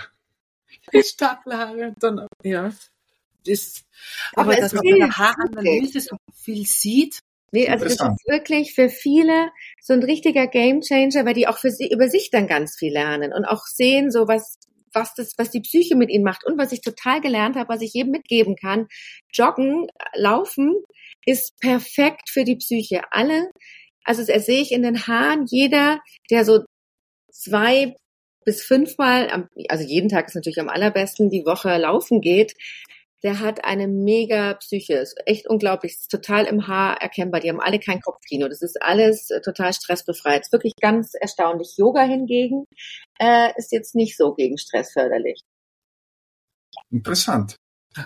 [0.92, 2.72] Stapelhaare, dann, ja.
[3.46, 3.84] Das,
[4.34, 8.74] Aber aber, es dass man der Haaranalyse so viel sieht, Nee, also das ist wirklich
[8.74, 12.76] für viele so ein richtiger Gamechanger, weil die auch für sie, über sich dann ganz
[12.76, 14.58] viel lernen und auch sehen, so was,
[14.92, 17.83] was das, was die Psyche mit ihnen macht und was ich total gelernt habe, was
[17.83, 18.87] ich jedem mitgeben kann.
[19.33, 20.74] Joggen, laufen
[21.27, 23.03] ist perfekt für die Psyche.
[23.11, 23.51] Alle,
[24.05, 26.64] also das sehe ich in den Haaren, jeder, der so
[27.31, 27.94] zwei
[28.44, 32.55] bis fünfmal, also jeden Tag ist natürlich am allerbesten, die Woche laufen geht,
[33.22, 34.94] der hat eine mega Psyche.
[34.94, 35.92] Ist echt unglaublich.
[35.94, 37.40] Ist total im Haar erkennbar.
[37.40, 38.48] Die haben alle kein Kopfkino.
[38.48, 40.42] Das ist alles äh, total stressbefreit.
[40.42, 41.74] Ist wirklich ganz erstaunlich.
[41.76, 42.64] Yoga hingegen
[43.18, 45.40] äh, ist jetzt nicht so gegen Stress förderlich.
[46.90, 47.57] Interessant.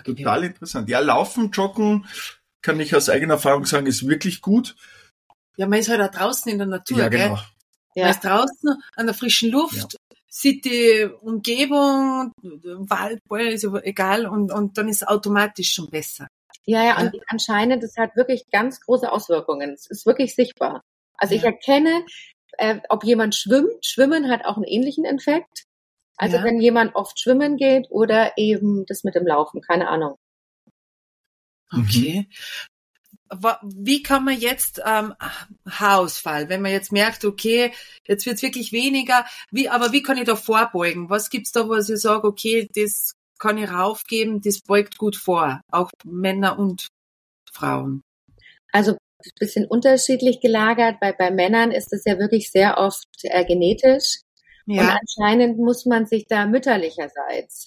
[0.05, 0.88] Total interessant.
[0.88, 2.07] Ja, Laufen, Joggen,
[2.62, 4.77] kann ich aus eigener Erfahrung sagen, ist wirklich gut.
[5.57, 7.29] ja, man ist halt auch draußen in der Natur, Ja, gell?
[7.29, 7.40] genau.
[7.94, 8.05] Ja.
[8.05, 9.96] Man ist draußen an der frischen Luft, sieht
[10.40, 16.29] die Umgebung, Wald, Bäume, ist aber egal, und, und dann ist es automatisch schon besser.
[16.64, 19.71] Ja, ja, und anscheinend, das hat wirklich ganz große Auswirkungen.
[19.73, 20.81] Es ist wirklich sichtbar.
[21.18, 21.49] Also ich Ja.
[21.51, 22.05] erkenne,
[22.59, 23.85] äh, ob jemand schwimmt.
[23.85, 25.64] Schwimmen hat auch einen ähnlichen Effekt.
[26.16, 26.45] Also Ja.
[26.45, 30.16] wenn jemand oft schwimmen geht oder eben das mit dem Laufen, keine Ahnung.
[31.73, 32.27] Okay.
[33.62, 35.14] Wie kann man jetzt ähm,
[35.68, 37.73] Haarausfall, wenn man jetzt merkt, okay,
[38.07, 41.11] jetzt wird's wirklich weniger, wie, aber wie kann ich da vorbeugen?
[41.11, 45.61] Was gibt's da, was ich sage, okay, das kann ich raufgeben, das beugt gut vor,
[45.71, 46.88] auch Männer und
[47.51, 48.03] Frauen.
[48.73, 50.99] Also ein bisschen unterschiedlich gelagert.
[51.01, 54.21] Bei, bei Männern ist es ja wirklich sehr oft äh, genetisch.
[54.77, 57.66] Und Ja, anscheinend muss man sich da mütterlicherseits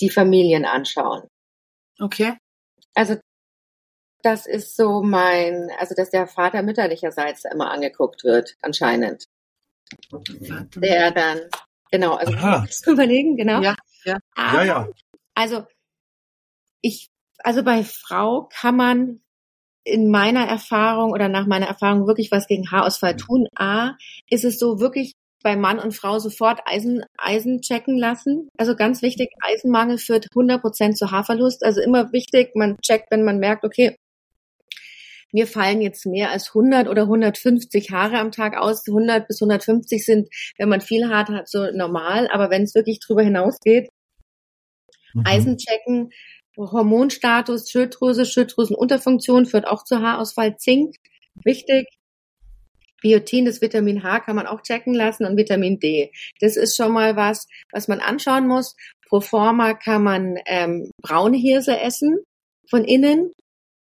[0.00, 1.28] die Familien anschauen.
[2.00, 2.36] okay.
[2.94, 3.16] Also
[4.26, 9.28] das ist so mein, also dass der Vater mütterlicherseits immer angeguckt wird, anscheinend.
[10.74, 11.42] Der dann,
[11.92, 13.62] genau, also du überlegen, genau.
[13.62, 14.18] Ja, ja.
[14.34, 14.88] Aber, Ja, ja.
[15.34, 15.64] Also
[16.80, 17.08] ich,
[17.38, 19.20] also bei Frau kann man
[19.84, 23.46] in meiner Erfahrung oder nach meiner Erfahrung wirklich was gegen Haarausfall tun.
[23.54, 23.92] A,
[24.28, 25.12] ist es so wirklich
[25.44, 28.48] bei Mann und Frau sofort Eisen, Eisen checken lassen.
[28.58, 31.64] Also ganz wichtig, Eisenmangel führt 100 Prozent zu Haarverlust.
[31.64, 33.96] Also immer wichtig, man checkt, wenn man merkt, okay,
[35.32, 38.86] mir fallen jetzt mehr als 100 oder 150 Haare am Tag aus.
[38.86, 42.28] 100 bis 150 sind, wenn man viel Haar hat, so normal.
[42.32, 43.88] Aber wenn es wirklich drüber hinausgeht,
[45.16, 45.22] Mhm.
[45.24, 46.10] Eisen checken,
[46.56, 50.96] Hormonstatus, Schilddrüse, Schilddrüsenunterfunktion führt auch zu Haarausfall, Zink,
[51.44, 51.86] wichtig.
[53.02, 56.10] Biotin, das Vitamin H kann man auch checken lassen und Vitamin D.
[56.40, 58.74] Das ist schon mal was, was man anschauen muss.
[59.08, 62.18] Pro forma kann man ähm, braune Hirse essen
[62.70, 63.32] von innen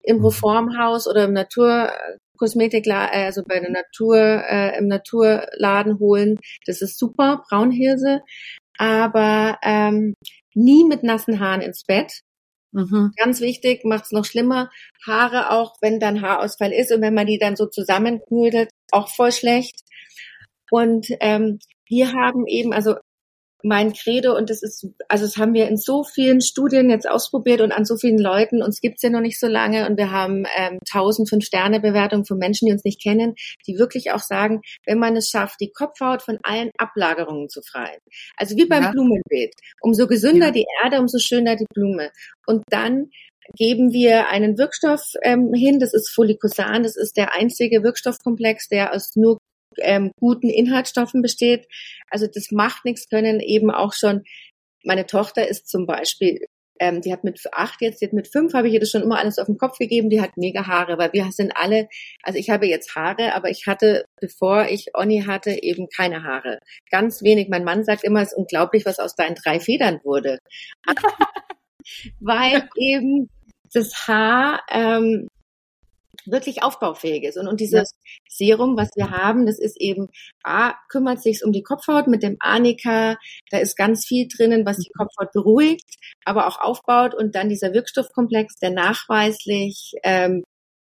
[0.06, 0.26] im Mhm.
[0.26, 1.92] Reformhaus oder im Natur
[2.38, 6.38] Kosmetik, also bei der Natur, äh, im Naturladen holen.
[6.66, 8.22] Das ist super, Braunhirse.
[8.78, 10.16] Aber ähm,
[10.54, 12.22] nie mit nassen Haaren ins Bett.
[12.72, 13.12] Mhm.
[13.18, 14.70] Ganz wichtig, macht's noch schlimmer.
[15.06, 19.32] Haare auch, wenn dann Haarausfall ist und wenn man die dann so zusammenknüdelt, auch voll
[19.32, 19.80] schlecht.
[20.70, 22.96] Und ähm, wir haben eben, also
[23.66, 27.62] mein Credo und das ist, also das haben wir in so vielen Studien jetzt ausprobiert
[27.62, 28.62] und an so vielen Leuten.
[28.62, 32.68] Uns gibt's ja noch nicht so lange und wir haben ähm, 1000 Fünf-Sterne-Bewertungen von Menschen,
[32.68, 33.34] die uns nicht kennen,
[33.66, 38.00] die wirklich auch sagen, wenn man es schafft, die Kopfhaut von allen Ablagerungen zu freien.
[38.38, 38.92] Also wie beim ja.
[38.92, 39.56] Blumenbeet.
[39.82, 40.52] Umso gesünder ja.
[40.52, 42.12] die Erde, umso schöner die Blume.
[42.46, 43.10] Und dann
[43.56, 48.94] geben wir einen Wirkstoff ähm, hin, das ist Folikosan, das ist der einzige Wirkstoffkomplex, der
[48.94, 49.40] aus nur
[49.82, 51.68] ähm, guten Inhaltsstoffen besteht.
[52.10, 54.24] Also das macht nichts, können eben auch schon,
[54.84, 56.40] meine Tochter ist zum Beispiel,
[56.80, 59.02] ähm, die hat mit acht jetzt, die hat mit fünf, habe ich ihr das schon
[59.02, 61.88] immer alles auf den Kopf gegeben, die hat mega Haare, weil wir sind alle,
[62.22, 66.60] also ich habe jetzt Haare, aber ich hatte, bevor ich Onni hatte, eben keine Haare.
[66.92, 67.48] Ganz wenig.
[67.50, 70.40] Mein Mann sagt immer, es ist unglaublich, was aus deinen drei Federn wurde.
[72.20, 73.30] weil eben
[73.74, 75.28] das Haar ähm,
[76.28, 77.38] wirklich aufbaufähig ist.
[77.38, 78.12] Und, und dieses ja.
[78.30, 80.08] Serum, was wir haben, das ist eben,
[80.44, 83.18] A, kümmert sich um die Kopfhaut mit dem Anika,
[83.52, 85.00] da ist ganz viel drinnen, was die mhm.
[85.00, 90.44] Kopfhaut beruhigt, aber auch aufbaut und dann dieser Wirkstoffkomplex, der nachweislich ähm,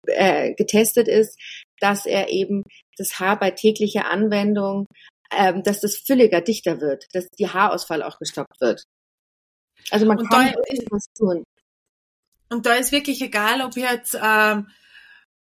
[0.08, 1.40] äh, getestet ist,
[1.80, 2.64] dass er eben
[2.98, 4.88] das Haar bei täglicher Anwendung,
[5.32, 8.84] ähm, dass das fülliger, dichter wird, dass die Haarausfall auch gestoppt wird.
[9.92, 10.54] Also man und kann
[10.90, 11.44] was tun.
[12.50, 14.68] Und da ist wirklich egal, ob jetzt ähm,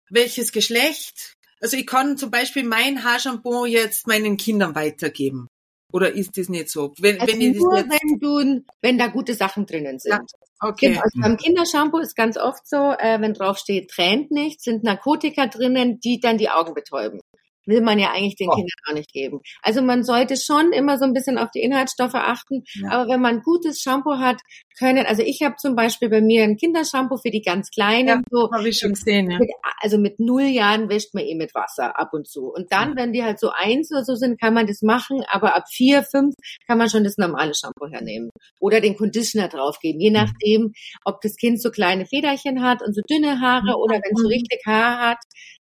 [0.09, 1.33] welches Geschlecht.
[1.61, 5.47] Also ich kann zum Beispiel mein Haarshampoo jetzt meinen Kindern weitergeben.
[5.91, 6.93] Oder ist das nicht so?
[6.99, 10.11] Wenn, also wenn nur wenn du, wenn da gute Sachen drinnen sind.
[10.11, 10.19] Ja,
[10.59, 10.89] okay.
[10.89, 14.83] Genau, also beim Kindershampoo ist ganz oft so, äh, wenn drauf steht, tränt nicht, sind
[14.83, 17.21] Narkotika drinnen, die dann die Augen betäuben
[17.67, 18.55] will man ja eigentlich den oh.
[18.55, 19.41] Kindern auch nicht geben.
[19.61, 22.63] Also man sollte schon immer so ein bisschen auf die Inhaltsstoffe achten.
[22.75, 22.91] Ja.
[22.91, 24.41] Aber wenn man gutes Shampoo hat,
[24.79, 28.07] können, also ich habe zum Beispiel bei mir ein Kindershampoo für die ganz Kleinen.
[28.07, 29.29] Ja, so, habe ich schon gesehen.
[29.29, 29.39] Ja.
[29.39, 29.49] Mit,
[29.81, 32.51] also mit null Jahren wäscht man eh mit Wasser ab und zu.
[32.53, 35.23] Und dann, wenn die halt so eins oder so sind, kann man das machen.
[35.29, 36.35] Aber ab vier, fünf
[36.67, 38.29] kann man schon das normale Shampoo hernehmen.
[38.59, 39.99] Oder den Conditioner draufgeben.
[39.99, 40.15] Je mhm.
[40.15, 44.21] nachdem, ob das Kind so kleine Federchen hat und so dünne Haare oder wenn es
[44.21, 44.33] so mhm.
[44.33, 45.17] richtig Haar hat,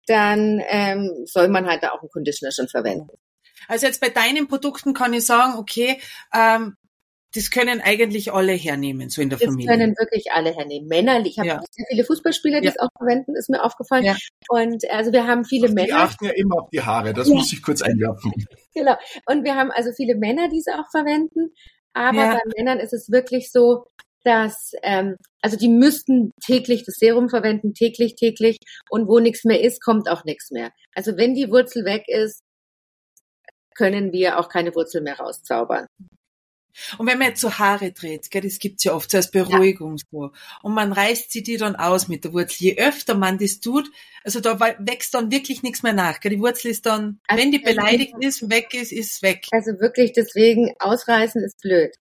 [0.07, 3.17] dann ähm, soll man halt da auch einen Conditioner schon verwenden.
[3.67, 5.99] Also jetzt bei deinen Produkten kann ich sagen, okay,
[6.33, 6.75] ähm,
[7.35, 9.67] das können eigentlich alle hernehmen, so in der das Familie.
[9.67, 10.87] Das können wirklich alle hernehmen.
[10.87, 11.61] Männer, ich habe ja.
[11.69, 12.71] sehr viele Fußballspieler, die ja.
[12.71, 14.05] es auch verwenden, ist mir aufgefallen.
[14.05, 14.15] Ja.
[14.47, 15.87] Und also wir haben viele Ach, Männer.
[15.87, 18.31] Die achten ja immer auf die Haare, das muss ich kurz einwerfen.
[18.77, 18.95] Genau.
[19.25, 21.53] Und wir haben also viele Männer, die es auch verwenden.
[21.93, 23.85] Aber bei Männern ist es wirklich so,
[24.25, 28.57] dass ähm, also die müssten täglich das Serum verwenden, täglich, täglich
[28.89, 30.71] und wo nichts mehr ist, kommt auch nichts mehr.
[30.93, 32.41] Also wenn die Wurzel weg ist,
[33.75, 35.85] können wir auch keine Wurzel mehr rauszaubern.
[36.97, 39.97] Und wenn man jetzt so Haare dreht, gell, das gibt's ja oft so als Beruhigung
[39.97, 40.03] ja.
[40.11, 40.31] so.
[40.61, 42.63] Und man reißt sie die dann aus mit der Wurzel.
[42.63, 43.89] Je öfter man das tut,
[44.23, 46.19] also da wächst dann wirklich nichts mehr nach.
[46.19, 46.31] Gell.
[46.31, 49.45] Die Wurzel ist dann, also wenn die beleidigt ist, weg ist, ist weg.
[49.51, 51.95] Also wirklich deswegen ausreißen ist blöd.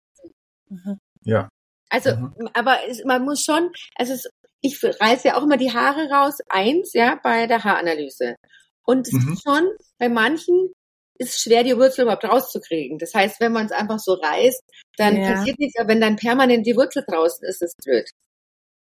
[0.68, 0.98] Mhm.
[1.22, 1.48] Ja.
[1.94, 2.48] Also, mhm.
[2.54, 4.28] aber es, man muss schon, also es,
[4.60, 8.34] ich reiße ja auch immer die Haare raus, eins, ja, bei der Haaranalyse.
[8.82, 9.32] Und es mhm.
[9.32, 9.68] ist schon,
[10.00, 10.72] bei manchen
[11.18, 12.98] ist es schwer, die Wurzel überhaupt rauszukriegen.
[12.98, 14.60] Das heißt, wenn man es einfach so reißt,
[14.96, 15.34] dann ja.
[15.34, 18.10] passiert nichts, aber wenn dann permanent die Wurzel draußen ist, ist es blöd.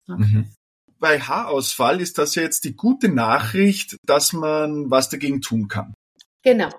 [0.09, 0.53] Mhm.
[0.99, 5.95] Bei Haarausfall ist das ja jetzt die gute Nachricht, dass man was dagegen tun kann.
[6.43, 6.71] Genau.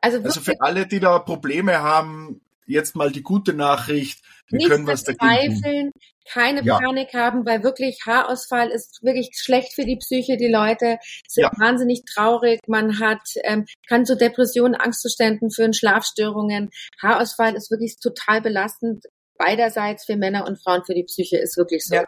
[0.00, 4.70] Also, also für alle, die da Probleme haben, jetzt mal die gute Nachricht, wir Nichts
[4.70, 5.92] können was dagegen tun.
[6.30, 6.78] Keine ja.
[6.78, 10.36] Panik haben, weil wirklich Haarausfall ist wirklich schlecht für die Psyche.
[10.36, 11.50] Die Leute sind ja.
[11.58, 12.60] wahnsinnig traurig.
[12.68, 16.70] Man hat ähm, kann zu Depressionen, Angstzuständen führen, Schlafstörungen.
[17.02, 19.04] Haarausfall ist wirklich total belastend
[19.36, 21.96] beiderseits für Männer und Frauen für die Psyche ist wirklich so.
[21.96, 22.04] Ja,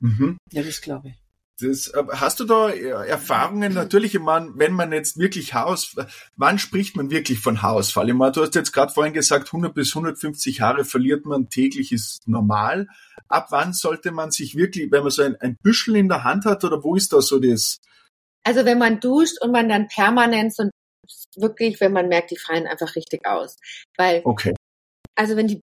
[0.00, 0.38] mhm.
[0.50, 1.21] ja das glaube ich.
[1.60, 3.74] Das, äh, hast du da äh, Erfahrungen?
[3.74, 5.94] Natürlich, ich meine, wenn man jetzt wirklich Haus,
[6.36, 8.08] wann spricht man wirklich von Haarausfall?
[8.08, 11.92] Ich meine, du hast jetzt gerade vorhin gesagt, 100 bis 150 Haare verliert man täglich,
[11.92, 12.88] ist normal.
[13.28, 16.44] Ab wann sollte man sich wirklich, wenn man so ein, ein Büschel in der Hand
[16.44, 17.80] hat, oder wo ist da so das?
[18.44, 20.64] Also wenn man duscht und man dann permanent so
[21.36, 23.56] wirklich, wenn man merkt, die fallen einfach richtig aus.
[23.96, 24.54] Weil, okay.
[25.14, 25.60] also wenn die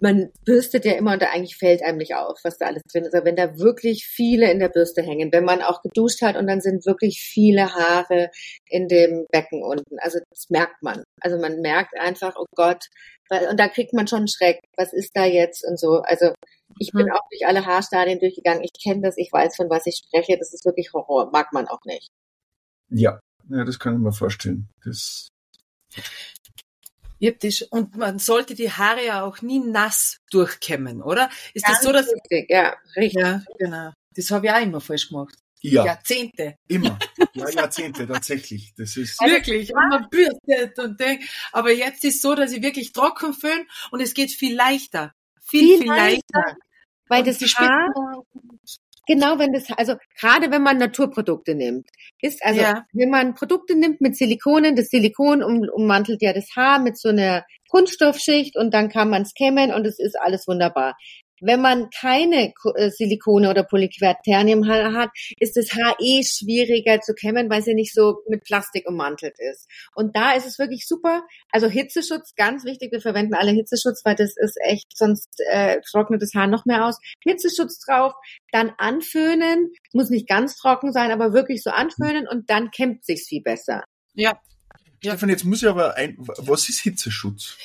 [0.00, 3.04] man bürstet ja immer und da eigentlich fällt einem nicht auf, was da alles drin
[3.04, 3.14] ist.
[3.14, 6.46] Aber wenn da wirklich viele in der Bürste hängen, wenn man auch geduscht hat und
[6.46, 8.30] dann sind wirklich viele Haare
[8.66, 9.98] in dem Becken unten.
[9.98, 11.04] Also das merkt man.
[11.20, 12.86] Also man merkt einfach, oh Gott,
[13.50, 14.60] und da kriegt man schon Schreck.
[14.76, 16.00] Was ist da jetzt und so.
[16.02, 16.32] Also
[16.78, 17.12] ich bin mhm.
[17.12, 18.64] auch durch alle Haarstadien durchgegangen.
[18.64, 20.38] Ich kenne das, ich weiß, von was ich spreche.
[20.38, 21.30] Das ist wirklich Horror.
[21.30, 22.08] Mag man auch nicht.
[22.88, 23.20] Ja,
[23.50, 24.68] ja, das kann ich mir vorstellen.
[24.84, 25.28] Das
[27.70, 31.30] und man sollte die Haare ja auch nie nass durchkämmen, oder?
[31.54, 33.20] Ist Ganz das so, dass richtig, ja, richtig.
[33.20, 33.92] Ja, genau.
[34.14, 35.34] Das habe ich auch immer falsch gemacht.
[35.62, 35.84] Ja.
[35.84, 36.56] Jahrzehnte.
[36.68, 36.98] Immer.
[37.32, 38.74] Ja, Jahrzehnte, tatsächlich.
[38.76, 39.72] Das ist wirklich.
[39.72, 44.00] Und man bürstet und denkt, aber jetzt ist so, dass ich wirklich trocken föhn und
[44.00, 45.14] es geht viel leichter.
[45.40, 46.24] Viel, viel, viel leichter.
[46.32, 46.56] leichter.
[47.06, 47.88] Weil das Haar,
[49.10, 51.88] genau, wenn das, also gerade wenn man Naturprodukte nimmt,
[52.20, 52.86] ist also, ja.
[52.92, 57.08] wenn man Produkte nimmt mit Silikonen, das Silikon um, ummantelt ja das Haar mit so
[57.08, 60.96] einer Kunststoffschicht und dann kann man es kämmen und es ist alles wunderbar.
[61.40, 67.50] Wenn man keine äh, Silikone oder Polyquaternium hat, ist das Haar eh schwieriger zu kämmen,
[67.50, 69.68] weil sie nicht so mit Plastik ummantelt ist.
[69.94, 71.22] Und da ist es wirklich super.
[71.50, 72.92] Also Hitzeschutz, ganz wichtig.
[72.92, 76.86] Wir verwenden alle Hitzeschutz, weil das ist echt, sonst äh, trocknet das Haar noch mehr
[76.86, 76.98] aus.
[77.22, 78.12] Hitzeschutz drauf,
[78.52, 79.72] dann anföhnen.
[79.92, 83.84] Muss nicht ganz trocken sein, aber wirklich so anföhnen und dann kämmt sich's viel besser.
[84.14, 84.38] Ja.
[85.02, 85.12] ja.
[85.12, 87.56] Stefan, jetzt muss ich aber ein, was ist Hitzeschutz?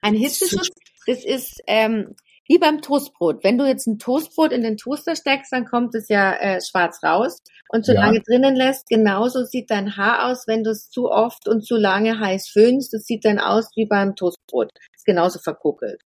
[0.00, 0.68] Ein Hitzeschutz,
[1.06, 2.14] das ist ähm,
[2.48, 3.42] wie beim Toastbrot.
[3.42, 7.02] Wenn du jetzt ein Toastbrot in den Toaster steckst, dann kommt es ja äh, schwarz
[7.02, 8.00] raus und zu ja.
[8.00, 8.88] lange drinnen lässt.
[8.88, 12.92] Genauso sieht dein Haar aus, wenn du es zu oft und zu lange heiß föhnst.
[12.92, 14.70] Das sieht dann aus wie beim Toastbrot.
[14.94, 16.00] Ist genauso verkokelt.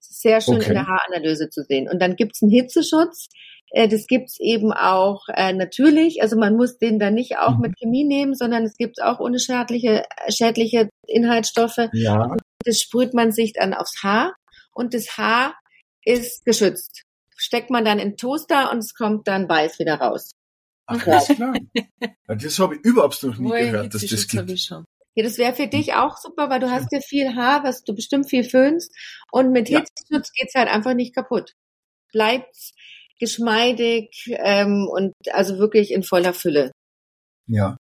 [0.00, 0.68] Sehr schön okay.
[0.68, 1.88] in der Haaranalyse zu sehen.
[1.88, 3.28] Und dann gibt's einen Hitzeschutz.
[3.70, 6.22] Äh, das gibt's eben auch äh, natürlich.
[6.22, 7.60] Also man muss den dann nicht auch mhm.
[7.62, 11.88] mit Chemie nehmen, sondern es gibt auch ohne schädliche, schädliche Inhaltsstoffe.
[11.92, 12.36] Ja.
[12.64, 14.34] Das sprüht man sich dann aufs Haar
[14.74, 15.54] und das Haar
[16.04, 17.04] ist geschützt.
[17.36, 20.32] Steckt man dann in Toaster und es kommt dann weiß wieder raus.
[20.86, 21.54] Ach, alles klar.
[22.26, 24.50] das habe ich überhaupt noch nie Woher gehört, dass das gibt.
[25.14, 27.94] Ja, das wäre für dich auch super, weil du hast ja viel Haar, was du
[27.94, 28.94] bestimmt viel föhnst.
[29.30, 29.80] Und mit ja.
[29.80, 31.52] Hitzeschutz geht's halt einfach nicht kaputt.
[32.12, 32.56] Bleibt
[33.18, 36.72] geschmeidig ähm, und also wirklich in voller Fülle.
[37.46, 37.76] Ja.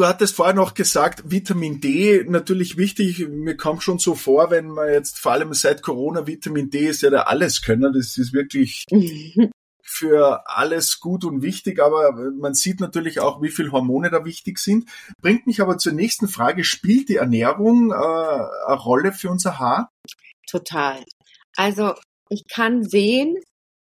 [0.00, 3.28] Du hattest vorher noch gesagt, Vitamin D natürlich wichtig.
[3.28, 7.02] Mir kommt schon so vor, wenn man jetzt vor allem seit Corona Vitamin D ist
[7.02, 7.92] ja der Alleskönner.
[7.92, 8.86] Das ist wirklich
[9.82, 14.58] für alles gut und wichtig, aber man sieht natürlich auch, wie viel Hormone da wichtig
[14.58, 14.88] sind.
[15.20, 16.64] Bringt mich aber zur nächsten Frage.
[16.64, 19.90] Spielt die Ernährung äh, eine Rolle für unser Haar?
[20.50, 21.04] Total.
[21.56, 21.92] Also
[22.30, 23.36] ich kann sehen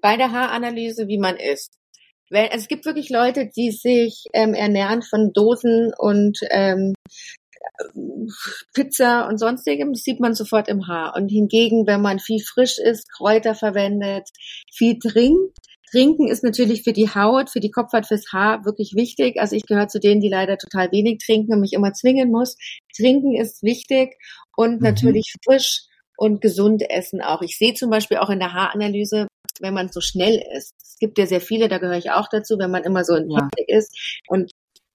[0.01, 1.78] bei der Haaranalyse, wie man isst.
[2.29, 6.93] Weil es gibt wirklich Leute, die sich ähm, ernähren von Dosen und ähm,
[8.73, 11.15] Pizza und sonstigem, das sieht man sofort im Haar.
[11.15, 14.29] Und hingegen, wenn man viel frisch ist, Kräuter verwendet,
[14.71, 15.57] viel trinkt,
[15.91, 19.39] Trinken ist natürlich für die Haut, für die Kopfhaut, fürs Haar wirklich wichtig.
[19.39, 22.57] Also ich gehöre zu denen, die leider total wenig trinken und mich immer zwingen muss.
[22.95, 24.15] Trinken ist wichtig
[24.55, 24.83] und mhm.
[24.83, 27.41] natürlich frisch und gesund essen auch.
[27.41, 29.27] Ich sehe zum Beispiel auch in der Haaranalyse,
[29.59, 30.75] wenn man so schnell ist.
[30.81, 33.29] Es gibt ja sehr viele, da gehöre ich auch dazu, wenn man immer so in
[33.29, 33.49] ja.
[33.67, 34.51] ist und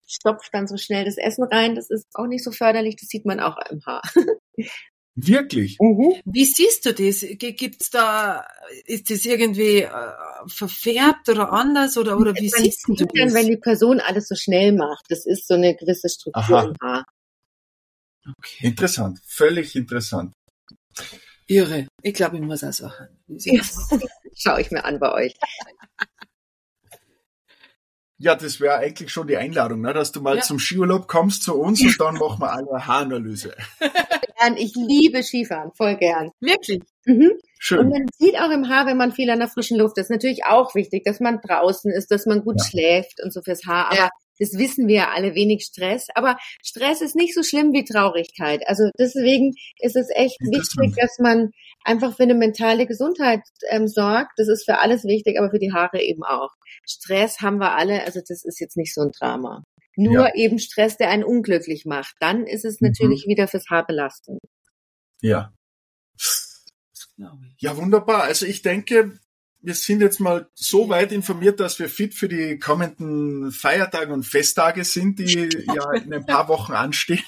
[0.07, 1.75] stopft dann so schnell das Essen rein.
[1.75, 4.03] Das ist auch nicht so förderlich, das sieht man auch im Haar.
[5.17, 5.79] Wirklich?
[5.81, 6.21] Mhm.
[6.25, 7.25] Wie siehst du das?
[7.39, 8.45] Gibt's da,
[8.85, 9.91] ist das irgendwie äh,
[10.49, 13.07] verfärbt oder anders oder, oder wie man siehst du das?
[13.15, 16.65] Dann, wenn die Person alles so schnell macht, das ist so eine gewisse Struktur Aha.
[16.65, 17.05] im Haar.
[18.39, 18.67] Okay.
[18.67, 20.33] Interessant, völlig interessant.
[21.47, 21.87] Irre.
[22.03, 23.19] Ich glaube, ich muss auch sagen.
[24.37, 25.35] Schau ich mir an bei euch.
[28.17, 29.93] Ja, das wäre eigentlich schon die Einladung, ne?
[29.93, 30.43] dass du mal ja.
[30.43, 33.55] zum Skiurlaub kommst zu uns und dann machen wir eine Haaranalyse.
[34.57, 36.31] Ich liebe Skifahren, voll gern.
[36.39, 36.83] Wirklich?
[37.07, 37.33] Mhm.
[37.59, 37.79] Schön.
[37.79, 40.45] Und man sieht auch im Haar, wenn man viel an der frischen Luft ist, natürlich
[40.45, 42.65] auch wichtig, dass man draußen ist, dass man gut ja.
[42.67, 43.87] schläft und so fürs Haar.
[43.87, 44.11] Aber ja.
[44.39, 46.09] Das wissen wir ja alle, wenig Stress.
[46.15, 48.63] Aber Stress ist nicht so schlimm wie Traurigkeit.
[48.67, 51.51] Also deswegen ist es echt wichtig, dass man
[51.85, 54.33] einfach für eine mentale Gesundheit ähm, sorgt.
[54.37, 56.51] Das ist für alles wichtig, aber für die Haare eben auch.
[56.87, 59.63] Stress haben wir alle, also das ist jetzt nicht so ein Drama.
[59.97, 60.35] Nur ja.
[60.35, 62.17] eben Stress, der einen unglücklich macht.
[62.19, 63.31] Dann ist es natürlich mhm.
[63.31, 64.41] wieder fürs Haar belastend.
[65.21, 65.53] Ja.
[67.59, 68.25] Ja, wunderbar.
[68.25, 69.19] Also ich denke,
[69.65, 74.25] wir sind jetzt mal so weit informiert, dass wir fit für die kommenden Feiertage und
[74.25, 77.25] Festtage sind, die ja in ein paar Wochen anstehen.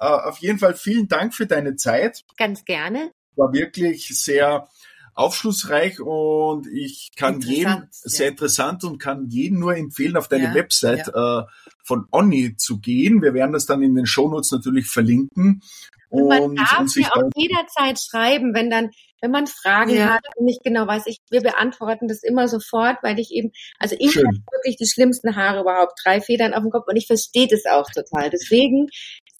[0.00, 2.24] Uh, auf jeden Fall vielen Dank für deine Zeit.
[2.36, 3.10] Ganz gerne.
[3.34, 4.68] War wirklich sehr
[5.14, 10.54] aufschlussreich und ich kann jedem sehr interessant und kann jedem nur empfehlen, auf deine ja,
[10.54, 11.40] Website ja.
[11.40, 11.44] Äh,
[11.84, 13.22] von Onni zu gehen.
[13.22, 15.62] Wir werden das dann in den Shownotes natürlich verlinken.
[16.08, 18.90] Und, man darf und mir auch jederzeit schreiben, wenn dann,
[19.24, 20.10] wenn man Fragen ja.
[20.10, 23.96] hat und nicht genau weiß, ich, wir beantworten das immer sofort, weil ich eben, also
[23.98, 27.48] ich habe wirklich die schlimmsten Haare überhaupt, drei Federn auf dem Kopf und ich verstehe
[27.48, 28.28] das auch total.
[28.28, 28.88] Deswegen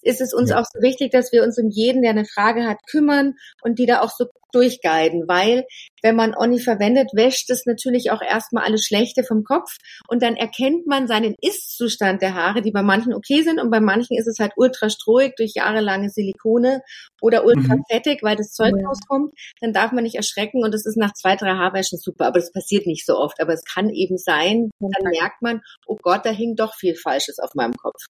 [0.05, 0.59] ist es uns ja.
[0.59, 3.33] auch so wichtig, dass wir uns um jeden, der eine Frage hat, kümmern
[3.63, 4.25] und die da auch so
[4.55, 5.65] durchguiden, weil
[6.01, 9.75] wenn man Oni verwendet, wäscht es natürlich auch erstmal alles Schlechte vom Kopf
[10.07, 13.81] und dann erkennt man seinen Ist-Zustand der Haare, die bei manchen okay sind und bei
[13.81, 16.81] manchen ist es halt ultra strohig durch jahrelange Silikone
[17.21, 17.83] oder ultra mhm.
[17.91, 18.87] fettig, weil das Zeug ja.
[18.87, 22.39] rauskommt, dann darf man nicht erschrecken und es ist nach zwei, drei Haarwäschen super, aber
[22.39, 26.25] das passiert nicht so oft, aber es kann eben sein, dann merkt man, oh Gott,
[26.25, 28.05] da hing doch viel Falsches auf meinem Kopf.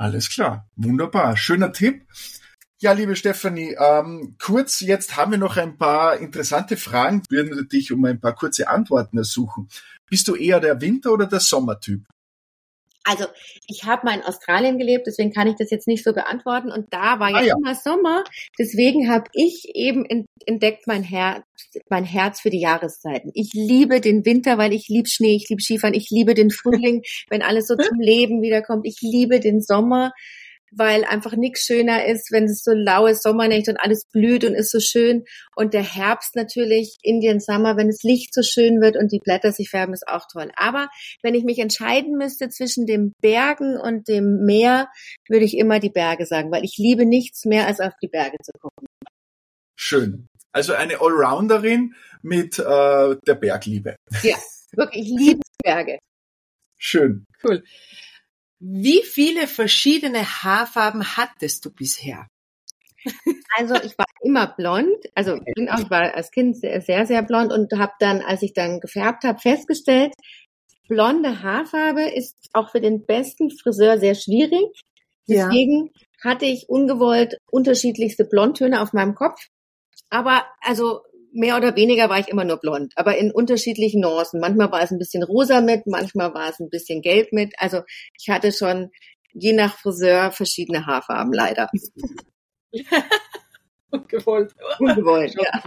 [0.00, 2.06] Alles klar, wunderbar, schöner Tipp.
[2.78, 7.68] Ja, liebe Stefanie, ähm, kurz, jetzt haben wir noch ein paar interessante Fragen, wir würden
[7.68, 9.68] dich um ein paar kurze Antworten ersuchen.
[10.08, 12.06] Bist du eher der Winter- oder der Sommertyp?
[13.04, 13.24] Also
[13.66, 16.70] ich habe mal in Australien gelebt, deswegen kann ich das jetzt nicht so beantworten.
[16.70, 17.54] Und da war ja, ah, ja.
[17.56, 18.24] immer Sommer.
[18.58, 20.04] Deswegen habe ich eben
[20.46, 21.44] entdeckt mein Herz,
[21.88, 23.30] mein Herz für die Jahreszeiten.
[23.34, 27.02] Ich liebe den Winter, weil ich liebe Schnee, ich liebe Skifahren, ich liebe den Frühling,
[27.30, 28.86] wenn alles so zum Leben wiederkommt.
[28.86, 30.12] Ich liebe den Sommer,
[30.72, 34.70] weil einfach nichts schöner ist, wenn es so laues Sommernächte und alles blüht und ist
[34.70, 35.24] so schön.
[35.56, 39.52] Und der Herbst natürlich, Indian Summer, wenn das Licht so schön wird und die Blätter
[39.52, 40.50] sich färben, ist auch toll.
[40.56, 40.88] Aber
[41.22, 44.88] wenn ich mich entscheiden müsste zwischen den Bergen und dem Meer,
[45.28, 48.36] würde ich immer die Berge sagen, weil ich liebe nichts mehr, als auf die Berge
[48.42, 48.86] zu gucken.
[49.76, 50.28] Schön.
[50.52, 53.96] Also eine Allrounderin mit äh, der Bergliebe.
[54.22, 54.36] Ja,
[54.72, 55.98] wirklich, ich liebe Berge.
[56.78, 57.24] Schön.
[57.42, 57.62] Cool.
[58.60, 62.26] Wie viele verschiedene Haarfarben hattest du bisher?
[63.56, 67.06] Also ich war immer blond, also ich bin auch, ich war als Kind sehr, sehr,
[67.06, 70.12] sehr blond und habe dann, als ich dann gefärbt habe, festgestellt,
[70.88, 74.82] blonde Haarfarbe ist auch für den besten Friseur sehr schwierig.
[75.26, 76.30] Deswegen ja.
[76.30, 79.40] hatte ich ungewollt unterschiedlichste Blondtöne auf meinem Kopf.
[80.10, 81.00] Aber also
[81.32, 84.40] mehr oder weniger war ich immer nur blond, aber in unterschiedlichen Nuancen.
[84.40, 87.54] Manchmal war es ein bisschen rosa mit, manchmal war es ein bisschen gelb mit.
[87.58, 87.82] Also
[88.18, 88.90] ich hatte schon
[89.32, 91.70] je nach Friseur verschiedene Haarfarben, leider.
[93.90, 94.54] Ungewollt.
[94.78, 95.62] Ungewollt, ja.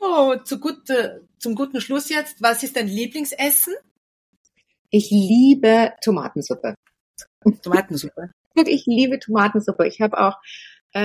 [0.00, 2.42] Oh, zu gut, äh, zum guten Schluss jetzt.
[2.42, 3.74] Was ist dein Lieblingsessen?
[4.90, 6.74] Ich liebe Tomatensuppe.
[7.62, 8.30] Tomatensuppe.
[8.64, 9.86] Ich liebe Tomatensuppe.
[9.86, 10.38] Ich habe auch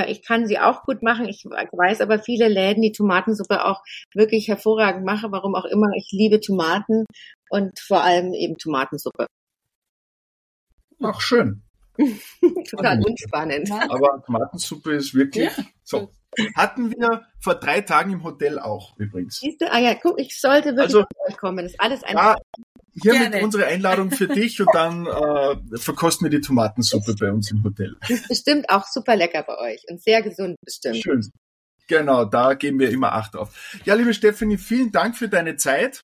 [0.07, 1.27] ich kann sie auch gut machen.
[1.27, 3.83] Ich weiß aber viele Läden, die Tomatensuppe auch
[4.13, 5.31] wirklich hervorragend machen.
[5.31, 5.89] Warum auch immer.
[5.95, 7.05] Ich liebe Tomaten
[7.49, 9.27] und vor allem eben Tomatensuppe.
[11.01, 11.63] Ach, schön.
[12.69, 13.71] Total unspannend.
[13.71, 15.63] Aber Tomatensuppe ist wirklich ja.
[15.83, 16.09] so.
[16.55, 19.39] Hatten wir vor drei Tagen im Hotel auch übrigens.
[19.39, 19.69] Siehst du?
[19.69, 21.65] Ah ja, guck, ich sollte wirklich also, euch kommen.
[21.65, 22.15] Das ist alles ein.
[22.15, 22.37] Ja,
[22.93, 23.45] hiermit Gerne.
[23.45, 25.05] unsere Einladung für dich und dann
[25.73, 27.95] äh, verkosten wir die Tomatensuppe bei uns im Hotel.
[28.01, 30.97] Das ist bestimmt auch super lecker bei euch und sehr gesund bestimmt.
[30.97, 31.31] Schön.
[31.87, 33.79] Genau, da geben wir immer Acht auf.
[33.85, 36.01] Ja, liebe Stephanie, vielen Dank für deine Zeit.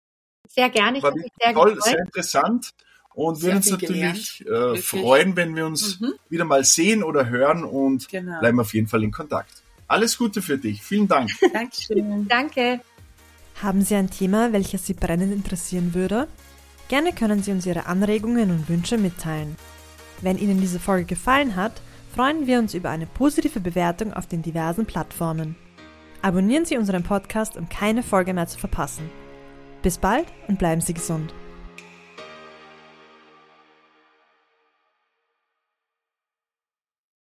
[0.49, 0.97] Sehr gerne.
[0.97, 1.83] Ich War mich sehr toll, gefreut.
[1.83, 2.71] sehr interessant.
[3.13, 6.13] Und wir uns natürlich äh, freuen, wenn wir uns mhm.
[6.29, 8.39] wieder mal sehen oder hören und genau.
[8.39, 9.63] bleiben auf jeden Fall in Kontakt.
[9.88, 10.83] Alles Gute für dich.
[10.83, 11.31] Vielen Dank.
[11.53, 12.27] Dankeschön.
[12.27, 12.79] Danke.
[13.61, 16.27] Haben Sie ein Thema, welches Sie brennend interessieren würde?
[16.88, 19.55] Gerne können Sie uns Ihre Anregungen und Wünsche mitteilen.
[20.21, 21.81] Wenn Ihnen diese Folge gefallen hat,
[22.15, 25.55] freuen wir uns über eine positive Bewertung auf den diversen Plattformen.
[26.21, 29.09] Abonnieren Sie unseren Podcast, um keine Folge mehr zu verpassen.
[29.83, 31.33] Bis bald und bleiben Sie gesund.